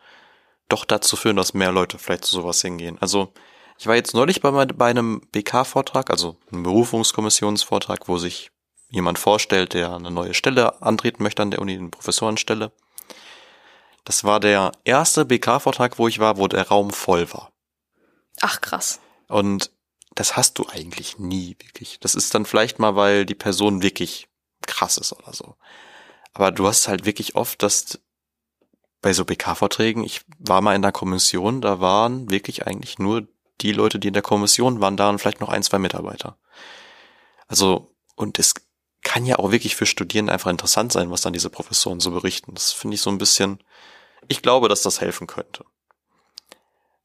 [0.69, 2.99] doch dazu führen, dass mehr Leute vielleicht zu sowas hingehen.
[3.01, 3.33] Also
[3.79, 8.51] ich war jetzt neulich bei, bei einem BK-Vortrag, also einem Berufungskommissionsvortrag, wo sich
[8.91, 12.73] jemand vorstellt, der eine neue Stelle antreten möchte an der Uni, eine Professorenstelle.
[14.05, 17.53] Das war der erste BK-Vortrag, wo ich war, wo der Raum voll war.
[18.41, 19.01] Ach krass.
[19.29, 19.71] Und
[20.15, 21.99] das hast du eigentlich nie wirklich.
[22.01, 24.29] Das ist dann vielleicht mal, weil die Person wirklich
[24.67, 25.57] krass ist oder so.
[26.35, 28.01] Aber du hast halt wirklich oft, dass
[29.01, 33.27] bei so BK-Vorträgen, ich war mal in der Kommission, da waren wirklich eigentlich nur
[33.61, 36.37] die Leute, die in der Kommission waren, da und vielleicht noch ein, zwei Mitarbeiter.
[37.47, 38.55] Also, und es
[39.03, 42.55] kann ja auch wirklich für Studierende einfach interessant sein, was dann diese Professoren so berichten.
[42.55, 43.63] Das finde ich so ein bisschen,
[44.27, 45.65] ich glaube, dass das helfen könnte.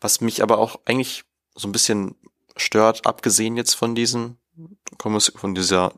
[0.01, 2.15] Was mich aber auch eigentlich so ein bisschen
[2.55, 4.39] stört, abgesehen jetzt von diesen,
[4.97, 5.93] von dieser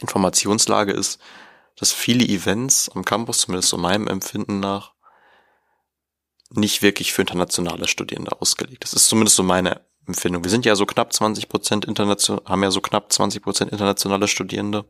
[0.00, 1.20] Informationslage ist,
[1.76, 4.94] dass viele Events am Campus, zumindest so meinem Empfinden nach,
[6.50, 8.84] nicht wirklich für internationale Studierende ausgelegt.
[8.84, 10.44] Das ist zumindest so meine Empfindung.
[10.44, 14.28] Wir sind ja so knapp 20 Prozent international, haben ja so knapp 20 Prozent internationale
[14.28, 14.84] Studierende.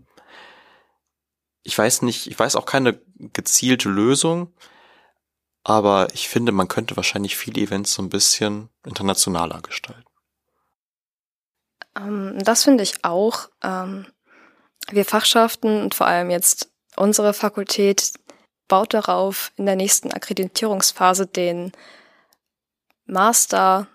[1.62, 4.52] Ich weiß nicht, ich weiß auch keine gezielte Lösung,
[5.62, 10.04] aber ich finde, man könnte wahrscheinlich viele Events so ein bisschen internationaler gestalten.
[11.96, 13.48] Ähm, das finde ich auch.
[13.62, 14.06] Ähm,
[14.90, 18.12] wir Fachschaften und vor allem jetzt Unsere Fakultät
[18.68, 21.72] baut darauf, in der nächsten Akkreditierungsphase den
[23.06, 23.86] Master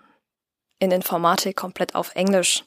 [0.78, 2.64] in Informatik komplett auf Englisch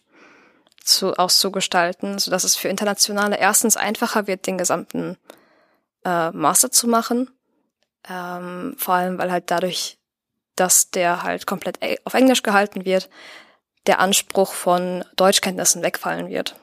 [0.84, 5.18] zu, auszugestalten, sodass es für Internationale erstens einfacher wird, den gesamten
[6.06, 7.30] äh, Master zu machen.
[8.10, 9.98] Ähm, vor allem, weil halt dadurch,
[10.56, 13.10] dass der halt komplett e, auf Englisch gehalten wird,
[13.88, 16.56] der Anspruch von Deutschkenntnissen wegfallen wird.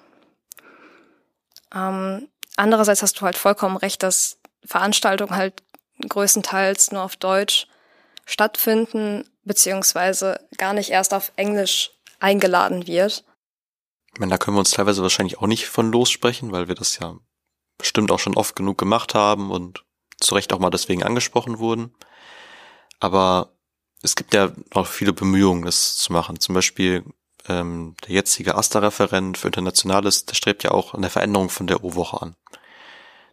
[1.75, 5.63] Ähm, Andererseits hast du halt vollkommen recht, dass Veranstaltungen halt
[6.09, 7.67] größtenteils nur auf Deutsch
[8.27, 11.91] stattfinden, beziehungsweise gar nicht erst auf Englisch
[12.21, 13.25] eingeladen wird.
[14.13, 16.99] Ich meine, da können wir uns teilweise wahrscheinlich auch nicht von lossprechen, weil wir das
[16.99, 17.17] ja
[17.79, 19.85] bestimmt auch schon oft genug gemacht haben und
[20.21, 21.95] zu Recht auch mal deswegen angesprochen wurden.
[22.99, 23.57] Aber
[24.03, 26.41] es gibt ja auch viele Bemühungen, das zu machen.
[26.41, 27.05] Zum Beispiel
[27.49, 31.85] ähm, der jetzige AStA-Referent für Internationales, der strebt ja auch an der Veränderung von der
[31.85, 32.37] O-Woche an.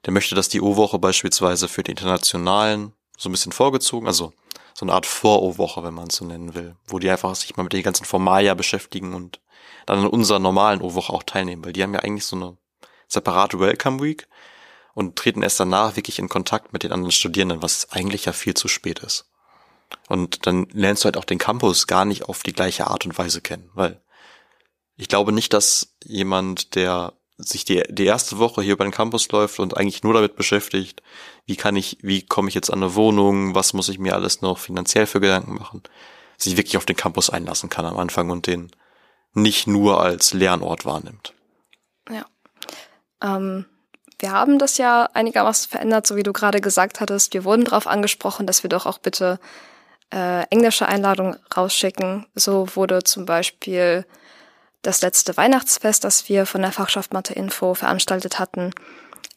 [0.05, 4.33] Der möchte, dass die O-Woche beispielsweise für die Internationalen so ein bisschen vorgezogen, also
[4.73, 7.63] so eine Art Vor-O-Woche, wenn man es so nennen will, wo die einfach sich mal
[7.63, 9.41] mit den ganzen Formalia beschäftigen und
[9.85, 12.57] dann in unserer normalen O-Woche auch teilnehmen, weil die haben ja eigentlich so eine
[13.07, 14.27] separate Welcome Week
[14.93, 18.53] und treten erst danach wirklich in Kontakt mit den anderen Studierenden, was eigentlich ja viel
[18.53, 19.25] zu spät ist.
[20.09, 23.17] Und dann lernst du halt auch den Campus gar nicht auf die gleiche Art und
[23.17, 24.01] Weise kennen, weil
[24.95, 29.29] ich glaube nicht, dass jemand, der sich die, die erste Woche hier über den Campus
[29.31, 31.03] läuft und eigentlich nur damit beschäftigt,
[31.45, 34.41] wie kann ich, wie komme ich jetzt an eine Wohnung, was muss ich mir alles
[34.41, 35.83] noch finanziell für Gedanken machen,
[36.37, 38.71] sich wirklich auf den Campus einlassen kann am Anfang und den
[39.33, 41.33] nicht nur als Lernort wahrnimmt.
[42.09, 42.25] Ja.
[43.21, 43.65] Ähm,
[44.19, 47.33] wir haben das ja einigermaßen verändert, so wie du gerade gesagt hattest.
[47.35, 49.39] Wir wurden darauf angesprochen, dass wir doch auch bitte
[50.13, 52.25] äh, englische Einladungen rausschicken.
[52.35, 54.05] So wurde zum Beispiel
[54.81, 58.73] das letzte Weihnachtsfest, das wir von der Fachschaft Mathe Info veranstaltet hatten,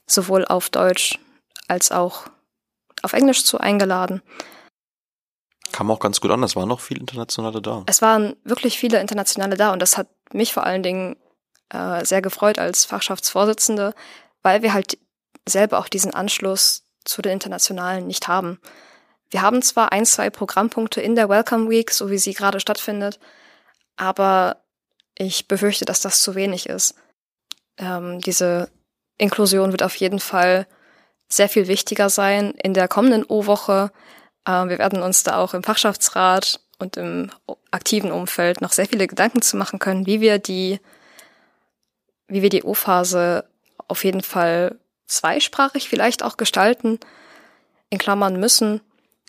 [0.06, 1.18] sowohl auf Deutsch
[1.68, 2.26] als auch
[3.02, 4.22] auf Englisch zu eingeladen.
[5.72, 7.84] Kam auch ganz gut an, es waren noch viele Internationale da.
[7.86, 11.16] Es waren wirklich viele Internationale da und das hat mich vor allen Dingen
[11.70, 13.94] äh, sehr gefreut als Fachschaftsvorsitzende,
[14.42, 14.98] weil wir halt
[15.48, 18.60] selber auch diesen Anschluss zu den Internationalen nicht haben.
[19.30, 23.20] Wir haben zwar ein, zwei Programmpunkte in der Welcome Week, so wie sie gerade stattfindet,
[23.96, 24.56] aber
[25.16, 26.94] ich befürchte, dass das zu wenig ist.
[27.78, 28.70] Ähm, diese
[29.18, 30.66] Inklusion wird auf jeden Fall
[31.28, 33.92] sehr viel wichtiger sein in der kommenden O-Woche.
[34.44, 37.30] Äh, wir werden uns da auch im Fachschaftsrat und im
[37.70, 40.80] aktiven Umfeld noch sehr viele Gedanken zu machen können, wie wir die,
[42.26, 43.44] wie wir die O-Phase
[43.86, 46.98] auf jeden Fall zweisprachig vielleicht auch gestalten,
[47.90, 48.80] in Klammern müssen,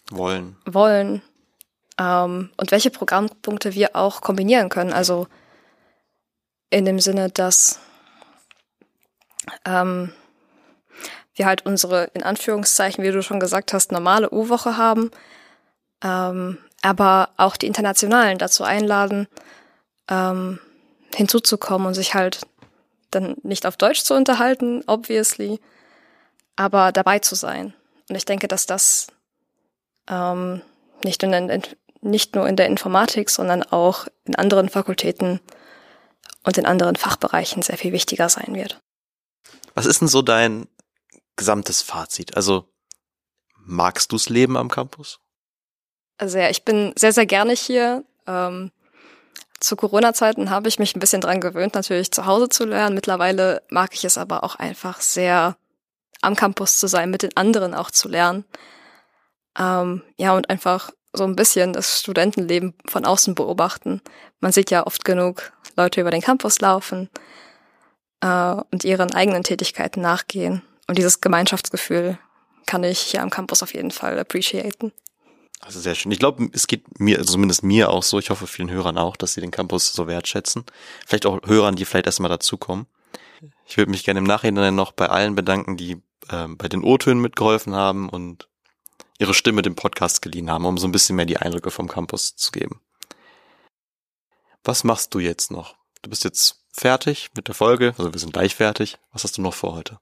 [0.09, 0.57] wollen.
[0.65, 1.21] Wollen.
[1.97, 4.93] Ähm, und welche Programmpunkte wir auch kombinieren können.
[4.93, 5.27] Also
[6.69, 7.79] in dem Sinne, dass
[9.65, 10.11] ähm,
[11.35, 15.11] wir halt unsere, in Anführungszeichen, wie du schon gesagt hast, normale U-Woche haben,
[16.03, 19.27] ähm, aber auch die Internationalen dazu einladen,
[20.09, 20.59] ähm,
[21.13, 22.41] hinzuzukommen und sich halt
[23.11, 25.59] dann nicht auf Deutsch zu unterhalten, obviously,
[26.55, 27.73] aber dabei zu sein.
[28.09, 29.07] Und ich denke, dass das
[30.07, 30.61] ähm,
[31.03, 31.63] nicht, in,
[32.01, 35.39] nicht nur in der Informatik, sondern auch in anderen Fakultäten
[36.43, 38.81] und in anderen Fachbereichen sehr viel wichtiger sein wird.
[39.75, 40.67] Was ist denn so dein
[41.35, 42.35] gesamtes Fazit?
[42.35, 42.67] Also
[43.55, 45.19] magst du's Leben am Campus?
[46.17, 48.03] Also ja, ich bin sehr, sehr gerne hier.
[48.27, 48.71] Ähm,
[49.59, 52.95] zu Corona-Zeiten habe ich mich ein bisschen dran gewöhnt, natürlich zu Hause zu lernen.
[52.95, 55.55] Mittlerweile mag ich es aber auch einfach sehr,
[56.21, 58.45] am Campus zu sein, mit den anderen auch zu lernen.
[59.57, 64.01] Ähm, ja, und einfach so ein bisschen das Studentenleben von außen beobachten.
[64.39, 67.09] Man sieht ja oft genug Leute über den Campus laufen
[68.21, 70.61] äh, und ihren eigenen Tätigkeiten nachgehen.
[70.87, 72.17] Und dieses Gemeinschaftsgefühl
[72.65, 74.93] kann ich hier am Campus auf jeden Fall appreciaten.
[75.59, 76.11] Also sehr schön.
[76.11, 79.15] Ich glaube, es geht mir, also zumindest mir auch so, ich hoffe vielen Hörern auch,
[79.15, 80.65] dass sie den Campus so wertschätzen.
[81.05, 82.87] Vielleicht auch Hörern, die vielleicht erstmal dazukommen.
[83.65, 87.21] Ich würde mich gerne im Nachhinein noch bei allen bedanken, die äh, bei den O-Tönen
[87.21, 88.47] mitgeholfen haben und
[89.21, 92.35] ihre Stimme dem Podcast geliehen haben, um so ein bisschen mehr die Eindrücke vom Campus
[92.35, 92.81] zu geben.
[94.63, 95.75] Was machst du jetzt noch?
[96.01, 98.97] Du bist jetzt fertig mit der Folge, also wir sind gleich fertig.
[99.13, 99.99] Was hast du noch vor heute?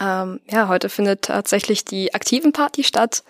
[0.00, 3.24] Ähm, ja, heute findet tatsächlich die aktiven Party statt,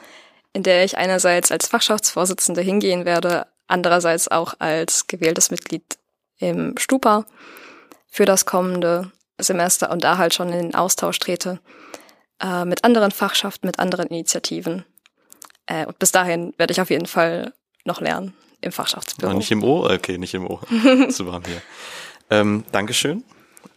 [0.52, 5.98] in der ich einerseits als Fachschaftsvorsitzende hingehen werde, andererseits auch als gewähltes Mitglied
[6.38, 7.26] im Stupa
[8.06, 11.58] für das kommende Semester und da halt schon in den Austausch trete
[12.40, 14.84] äh, mit anderen Fachschaften, mit anderen Initiativen.
[15.72, 17.52] Äh, und bis dahin werde ich auf jeden Fall
[17.84, 19.30] noch lernen im Fachschaftsbüro.
[19.30, 19.86] Oh, nicht im O?
[19.86, 20.60] Okay, nicht im O.
[21.08, 21.62] Zu warm hier.
[22.30, 23.24] Ähm, Dankeschön.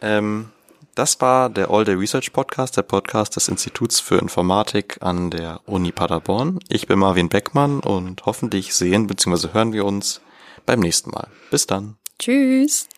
[0.00, 0.50] Ähm,
[0.94, 5.60] das war der All Day Research Podcast, der Podcast des Instituts für Informatik an der
[5.66, 6.60] Uni Paderborn.
[6.68, 9.52] Ich bin Marvin Beckmann und hoffentlich sehen bzw.
[9.52, 10.20] hören wir uns
[10.64, 11.28] beim nächsten Mal.
[11.50, 11.96] Bis dann.
[12.18, 12.88] Tschüss.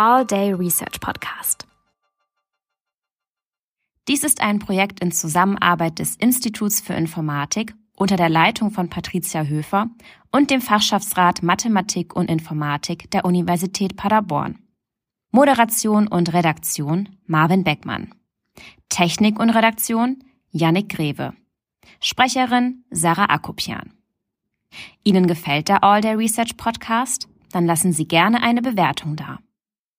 [0.00, 1.66] All Day Research Podcast.
[4.06, 9.42] Dies ist ein Projekt in Zusammenarbeit des Instituts für Informatik unter der Leitung von Patricia
[9.42, 9.90] Höfer
[10.30, 14.60] und dem Fachschaftsrat Mathematik und Informatik der Universität Paderborn.
[15.32, 18.14] Moderation und Redaktion Marvin Beckmann.
[18.88, 20.22] Technik und Redaktion
[20.52, 21.32] Yannick Greve.
[21.98, 23.94] Sprecherin Sarah Akopian.
[25.02, 27.28] Ihnen gefällt der All Day Research Podcast?
[27.50, 29.40] Dann lassen Sie gerne eine Bewertung da.